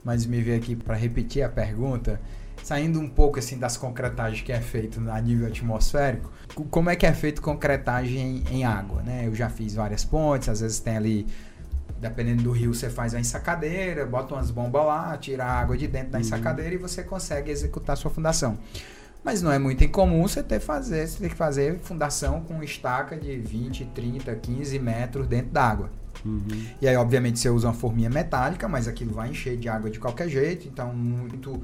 [0.04, 2.20] mas me veio aqui para repetir a pergunta,
[2.64, 6.32] saindo um pouco assim das concretagens que é feito a nível atmosférico,
[6.70, 9.28] como é que é feito concretagem em água, né?
[9.28, 11.28] Eu já fiz várias pontes, às vezes tem ali
[12.00, 15.88] dependendo do rio, você faz a ensacadeira, bota umas bombas lá, tira a água de
[15.88, 16.24] dentro da uhum.
[16.24, 18.58] ensacadeira e você consegue executar a sua fundação.
[19.24, 23.16] Mas não é muito incomum você ter fazer, você ter que fazer fundação com estaca
[23.16, 25.92] de 20, 30, 15 metros dentro d'água.
[26.26, 26.66] Uhum.
[26.82, 30.00] E aí, obviamente, você usa uma forminha metálica, mas aquilo vai encher de água de
[30.00, 30.68] qualquer jeito.
[30.68, 31.62] Então, muito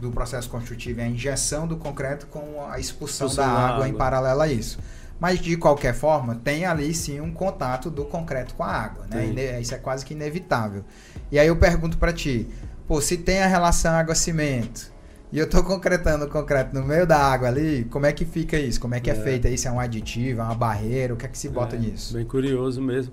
[0.00, 3.94] do processo construtivo é a injeção do concreto com a expulsão, da, água, água em
[3.94, 4.78] paralelo a isso.
[5.18, 9.60] Mas de qualquer forma, tem ali sim um contato do concreto com a água, né?
[9.60, 10.84] Isso é quase que inevitável.
[11.32, 12.46] E aí eu pergunto para ti,
[12.86, 14.92] pô, se tem a relação água-cimento,
[15.32, 18.58] e eu tô concretando o concreto no meio da água ali, como é que fica
[18.58, 18.80] isso?
[18.80, 19.66] Como é que é, é feito isso?
[19.66, 21.14] É um aditivo, é uma barreira?
[21.14, 22.14] O que é que se bota é, nisso?
[22.14, 23.12] Bem curioso mesmo.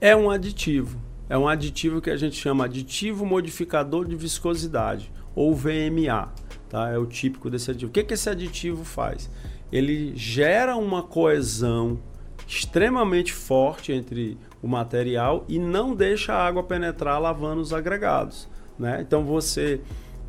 [0.00, 0.98] É um aditivo.
[1.28, 6.32] É um aditivo que a gente chama aditivo modificador de viscosidade, ou VMA.
[6.68, 6.90] Tá?
[6.90, 7.90] É o típico desse aditivo.
[7.90, 9.30] O que, que esse aditivo faz?
[9.70, 11.98] Ele gera uma coesão
[12.46, 18.48] extremamente forte entre o material e não deixa a água penetrar lavando os agregados.
[18.78, 18.98] Né?
[19.00, 19.80] Então você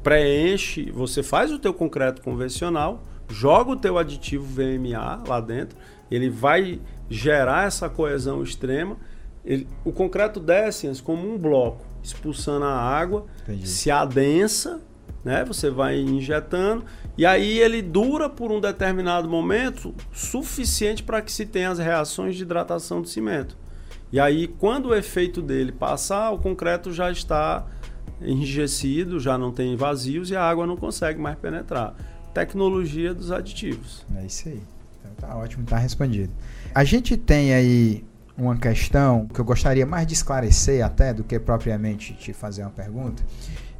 [0.08, 5.78] preenche, você faz o teu concreto convencional, joga o teu aditivo VMA lá dentro,
[6.10, 6.80] ele vai
[7.10, 8.96] gerar essa coesão extrema.
[9.44, 13.68] Ele, o concreto desce como um bloco, expulsando a água, Entendi.
[13.68, 14.80] se adensa,
[15.26, 15.44] né?
[15.44, 16.86] Você vai injetando
[17.18, 22.38] e aí ele dura por um determinado momento suficiente para que se tenha as reações
[22.38, 23.58] de hidratação do cimento.
[24.10, 27.68] E aí, quando o efeito dele passar, o concreto já está
[28.22, 31.96] enrijecido, já não tem vazios e a água não consegue mais penetrar.
[32.34, 34.06] Tecnologia dos aditivos.
[34.16, 34.62] É isso aí.
[35.02, 36.32] Então tá ótimo, tá respondido.
[36.74, 38.04] A gente tem aí
[38.38, 42.70] uma questão que eu gostaria mais de esclarecer até do que propriamente te fazer uma
[42.70, 43.24] pergunta.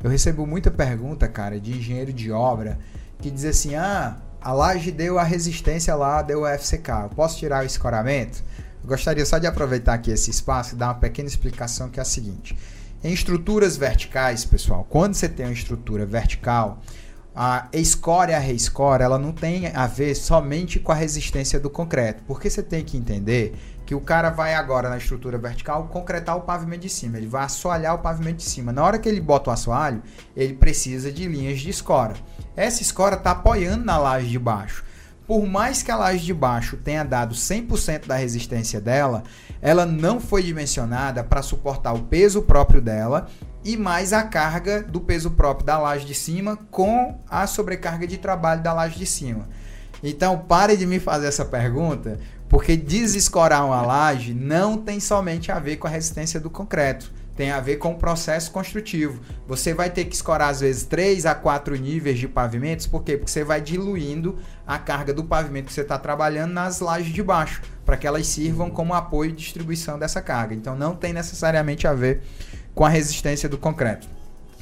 [0.04, 2.80] Eu recebo muita pergunta, cara, de engenheiro de obra
[3.20, 6.90] que diz assim: "Ah, a laje deu a resistência lá, deu a FCK.
[7.04, 8.44] Eu posso tirar o escoramento?"
[8.84, 12.02] Eu gostaria só de aproveitar aqui esse espaço e dar uma pequena explicação que é
[12.02, 12.58] a seguinte:
[13.04, 16.82] em estruturas verticais, pessoal, quando você tem uma estrutura vertical,
[17.36, 21.70] a escória e a reescória, ela não tem a ver somente com a resistência do
[21.70, 22.24] concreto.
[22.26, 23.54] Porque você tem que entender
[23.86, 27.46] que o cara vai agora na estrutura vertical concretar o pavimento de cima, ele vai
[27.46, 28.74] assoalhar o pavimento de cima.
[28.74, 30.02] Na hora que ele bota o assoalho,
[30.36, 32.16] ele precisa de linhas de escora.
[32.56, 34.84] Essa escora está apoiando na laje de baixo.
[35.28, 39.24] Por mais que a laje de baixo tenha dado 100% da resistência dela,
[39.62, 43.28] ela não foi dimensionada para suportar o peso próprio dela
[43.62, 48.18] e mais a carga do peso próprio da laje de cima com a sobrecarga de
[48.18, 49.50] trabalho da laje de cima.
[50.02, 52.18] Então, pare de me fazer essa pergunta,
[52.48, 57.52] porque desescorar uma laje não tem somente a ver com a resistência do concreto, tem
[57.52, 59.22] a ver com o processo construtivo.
[59.48, 63.16] Você vai ter que escorar às vezes 3 a 4 níveis de pavimentos, por quê?
[63.16, 67.22] Porque você vai diluindo a carga do pavimento que você está trabalhando nas lajes de
[67.22, 70.56] baixo, para que elas sirvam como apoio e distribuição dessa carga.
[70.56, 72.24] Então não tem necessariamente a ver
[72.74, 74.10] com a resistência do concreto.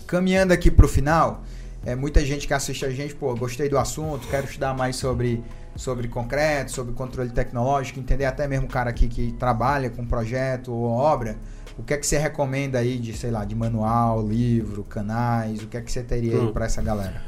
[0.05, 1.43] Caminhando aqui para o final,
[1.85, 5.41] é, muita gente que assiste a gente, pô, gostei do assunto, quero estudar mais sobre,
[5.77, 10.73] sobre concreto, sobre controle tecnológico, entender até mesmo o cara aqui que trabalha com projeto
[10.73, 11.37] ou obra.
[11.77, 15.61] O que é que você recomenda aí de, sei lá, de manual, livro, canais?
[15.61, 16.47] O que é que você teria hum.
[16.47, 17.21] aí para essa galera?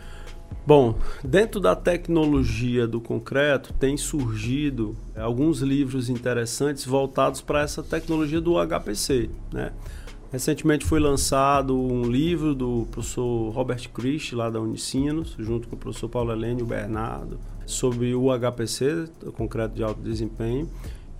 [0.65, 8.41] Bom, dentro da tecnologia do concreto tem surgido alguns livros interessantes voltados para essa tecnologia
[8.41, 9.71] do HPC, né?
[10.29, 15.79] Recentemente foi lançado um livro do professor Robert Christ, lá da Unicinos, junto com o
[15.79, 20.69] professor Paulo Helene e o Bernardo, sobre o HPC, o concreto de alto desempenho.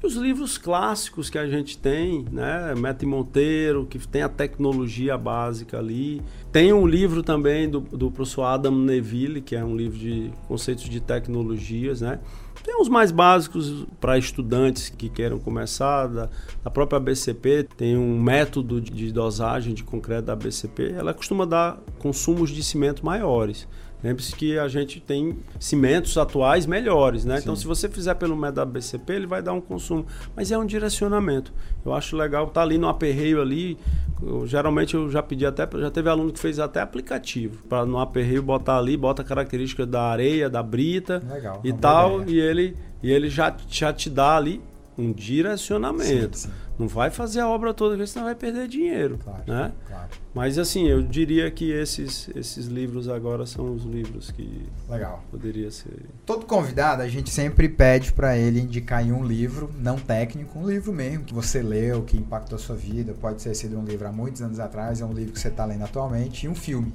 [0.02, 2.76] E os livros clássicos que a gente tem, né?
[2.76, 6.22] Mete Monteiro, que tem a tecnologia básica ali.
[6.52, 10.88] Tem um livro também do, do professor Adam Neville, que é um livro de conceitos
[10.88, 12.20] de tecnologias, né?
[12.64, 16.30] Tem uns mais básicos para estudantes que queiram começar, da,
[16.64, 21.80] da, própria BCP, tem um método de dosagem de concreto da BCP, ela costuma dar
[21.98, 23.68] consumos de cimento maiores.
[24.04, 27.36] Lembre-se que a gente tem cimentos atuais melhores, né?
[27.36, 27.44] Então, Sim.
[27.44, 30.06] Então, se você fizer pelo método da BCP, ele vai dar um consumo.
[30.36, 31.52] Mas é um direcionamento.
[31.84, 33.78] Eu acho legal estar tá ali no aperreio ali.
[34.22, 38.00] Eu, geralmente eu já pedi até, já teve aluno que fez até aplicativo para no
[38.00, 42.76] aperreio botar ali, bota a característica da areia, da brita legal, e tal, e ele
[43.02, 44.62] e ele já, já te dá ali
[44.98, 46.38] um direcionamento.
[46.38, 46.67] Sim, sim.
[46.78, 49.18] Não vai fazer a obra toda, senão vai perder dinheiro.
[49.24, 49.72] Claro, né?
[49.88, 50.10] Claro.
[50.34, 55.24] Mas assim, eu diria que esses, esses livros agora são os livros que Legal.
[55.32, 56.06] poderia ser.
[56.26, 60.68] Todo convidado, a gente sempre pede para ele indicar em um livro, não técnico, um
[60.70, 63.16] livro mesmo, que você leu, que impactou a sua vida.
[63.20, 65.66] Pode ter sido um livro há muitos anos atrás, é um livro que você está
[65.66, 66.94] lendo atualmente, e um filme.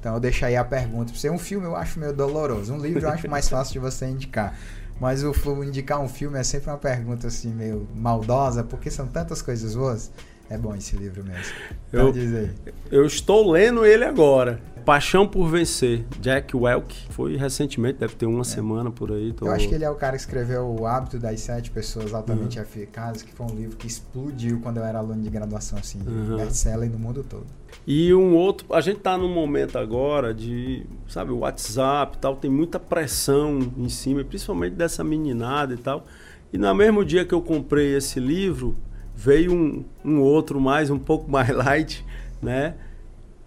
[0.00, 1.30] Então eu deixo aí a pergunta para você.
[1.30, 4.58] Um filme eu acho meio doloroso, um livro eu acho mais fácil de você indicar.
[5.00, 5.32] Mas o,
[5.64, 10.10] indicar um filme é sempre uma pergunta assim meio maldosa, porque são tantas coisas boas.
[10.50, 11.54] É bom esse livro mesmo.
[11.88, 12.50] Então, eu, diz aí.
[12.90, 14.60] eu estou lendo ele agora.
[14.84, 16.94] Paixão por Vencer, Jack Welk.
[17.10, 18.44] Foi recentemente, deve ter uma é.
[18.44, 19.32] semana por aí.
[19.32, 19.46] Tô...
[19.46, 22.58] Eu acho que ele é o cara que escreveu O Hábito das Sete Pessoas Altamente
[22.58, 22.64] uhum.
[22.64, 26.36] Eficazes, que foi um livro que explodiu quando eu era aluno de graduação, assim, uhum.
[26.36, 27.46] best-seller no mundo todo.
[27.86, 32.36] E um outro, a gente está num momento agora de, sabe, o WhatsApp e tal,
[32.36, 36.06] tem muita pressão em cima, principalmente dessa meninada e tal.
[36.52, 38.76] E no mesmo dia que eu comprei esse livro,
[39.14, 42.04] veio um, um outro mais, um pouco mais light,
[42.42, 42.74] né?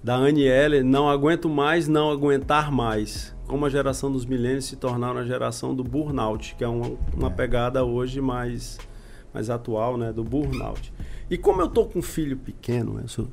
[0.04, 3.34] Da Annie Heller, Não Aguento Mais, Não Aguentar Mais.
[3.48, 7.30] Como a geração dos milênios se tornaram a geração do burnout, que é uma, uma
[7.30, 7.32] é.
[7.32, 8.78] pegada hoje mais,
[9.34, 10.12] mais atual, né?
[10.12, 10.94] Do burnout.
[11.30, 13.28] E como eu tô com um filho pequeno, eu,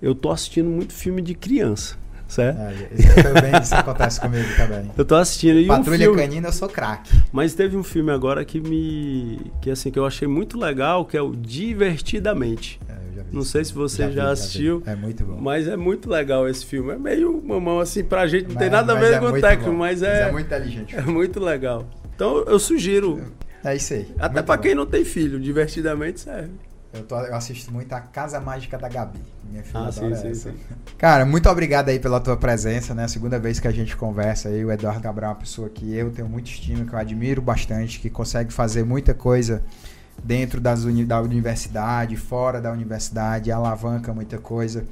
[0.00, 1.98] eu tô assistindo muito filme de criança
[2.28, 2.60] certo?
[2.60, 4.90] É, isso também isso acontece comigo também.
[4.96, 6.22] Eu tô assistindo e Patrulha um filme...
[6.22, 7.10] Canina eu sou craque.
[7.32, 11.16] Mas teve um filme agora que me que assim que eu achei muito legal, que
[11.16, 12.80] é o Divertidamente.
[12.88, 14.82] É, eu já vi Não sei se você já, já vi, assistiu.
[14.84, 15.38] Já é muito bom.
[15.40, 16.92] Mas é muito legal esse filme.
[16.92, 19.40] É meio mamão assim pra gente, não mas, tem nada a ver é com o
[19.40, 20.96] técnico, mas é mas é muito inteligente.
[20.96, 21.86] É muito legal.
[22.14, 23.22] Então eu sugiro.
[23.64, 24.06] É isso aí.
[24.18, 26.52] Até para quem não tem filho, divertidamente serve.
[26.92, 29.18] Eu, tô, eu, assisto muito a Casa Mágica da Gabi.
[29.50, 30.54] Minha filha ah, sim, sim, sim,
[30.96, 33.06] Cara, muito obrigado aí pela tua presença, né?
[33.06, 34.64] Segunda vez que a gente conversa aí.
[34.64, 38.00] O Eduardo Gabriel é uma pessoa que eu tenho muito estima, que eu admiro bastante,
[38.00, 39.62] que consegue fazer muita coisa
[40.24, 44.84] dentro das uni da universidade, fora da universidade, alavanca muita coisa.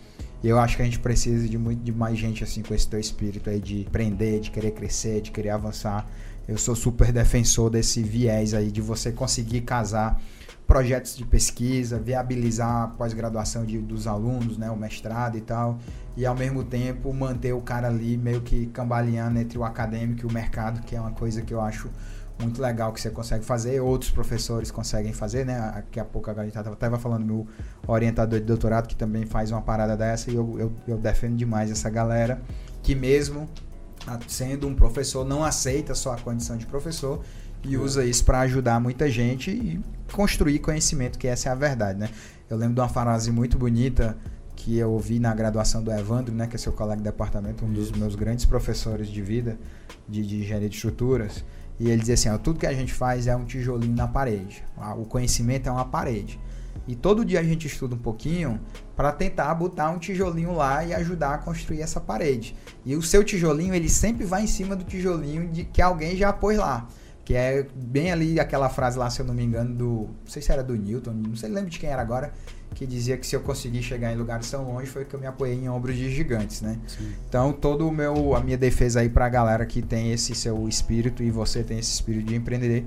[0.42, 2.86] E eu acho que a gente precisa de muito de mais gente assim com esse
[2.86, 6.06] teu espírito aí de aprender, de querer crescer, de querer avançar.
[6.46, 10.20] eu sou super defensor desse viés aí de você conseguir casar
[10.66, 15.78] projetos de pesquisa, viabilizar a pós-graduação dos alunos, né, o mestrado e tal,
[16.16, 20.26] e ao mesmo tempo manter o cara ali meio que cambaleando entre o acadêmico e
[20.26, 21.90] o mercado, que é uma coisa que eu acho
[22.38, 25.58] muito legal que você consegue fazer, outros professores conseguem fazer, né?
[25.74, 27.46] Daqui a pouco a gente estava falando meu
[27.86, 31.70] orientador de doutorado que também faz uma parada dessa e eu, eu, eu defendo demais
[31.70, 32.40] essa galera
[32.82, 33.48] que mesmo
[34.26, 37.22] sendo um professor não aceita só a condição de professor
[37.64, 39.80] e usa isso para ajudar muita gente e
[40.12, 42.10] construir conhecimento, que essa é a verdade, né?
[42.48, 44.16] Eu lembro de uma frase muito bonita
[44.54, 47.72] que eu ouvi na graduação do Evandro, né, que é seu colega de departamento, um
[47.72, 49.58] dos meus grandes professores de vida,
[50.08, 51.44] de, de engenharia de estruturas,
[51.78, 54.62] e ele dizia assim: ó, tudo que a gente faz é um tijolinho na parede.
[54.96, 56.38] O conhecimento é uma parede.
[56.86, 58.60] E todo dia a gente estuda um pouquinho
[58.94, 62.54] para tentar botar um tijolinho lá e ajudar a construir essa parede.
[62.84, 66.32] E o seu tijolinho, ele sempre vai em cima do tijolinho de, que alguém já
[66.32, 66.86] pôs lá.
[67.24, 69.86] Que é bem ali aquela frase lá, se eu não me engano, do.
[69.86, 72.32] Não sei se era do Newton, não sei, lembro de quem era agora,
[72.74, 75.26] que dizia que se eu conseguir chegar em lugares tão longe foi que eu me
[75.26, 76.78] apoiei em ombros de gigantes, né?
[76.86, 77.12] Sim.
[77.26, 81.22] Então, todo o meu a minha defesa aí pra galera que tem esse seu espírito
[81.22, 82.84] e você tem esse espírito de empreender.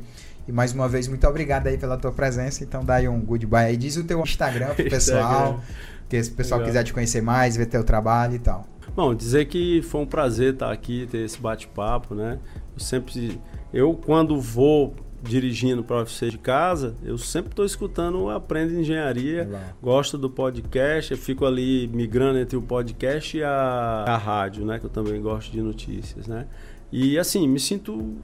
[0.47, 2.63] E mais uma vez, muito obrigado aí pela tua presença.
[2.63, 3.77] Então, dá aí um goodbye aí.
[3.77, 5.61] Diz o teu Instagram pro pessoal,
[6.07, 6.71] que se o pessoal Legal.
[6.71, 8.65] quiser te conhecer mais, ver teu trabalho e tal.
[8.95, 12.39] Bom, dizer que foi um prazer estar aqui, ter esse bate-papo, né?
[12.73, 13.39] Eu sempre,
[13.73, 19.49] eu quando vou dirigindo para o UFC de casa, eu sempre estou escutando Aprende Engenharia,
[19.81, 24.79] gosto do podcast, eu fico ali migrando entre o podcast e a, a rádio, né?
[24.79, 26.47] Que eu também gosto de notícias, né?
[26.91, 28.15] E assim, me sinto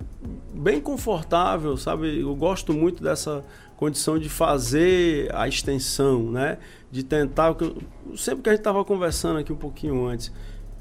[0.54, 2.22] bem confortável, sabe?
[2.22, 3.44] Eu gosto muito dessa
[3.76, 6.58] condição de fazer a extensão, né?
[6.90, 7.56] De tentar,
[8.16, 10.32] sempre que a gente estava conversando aqui um pouquinho antes,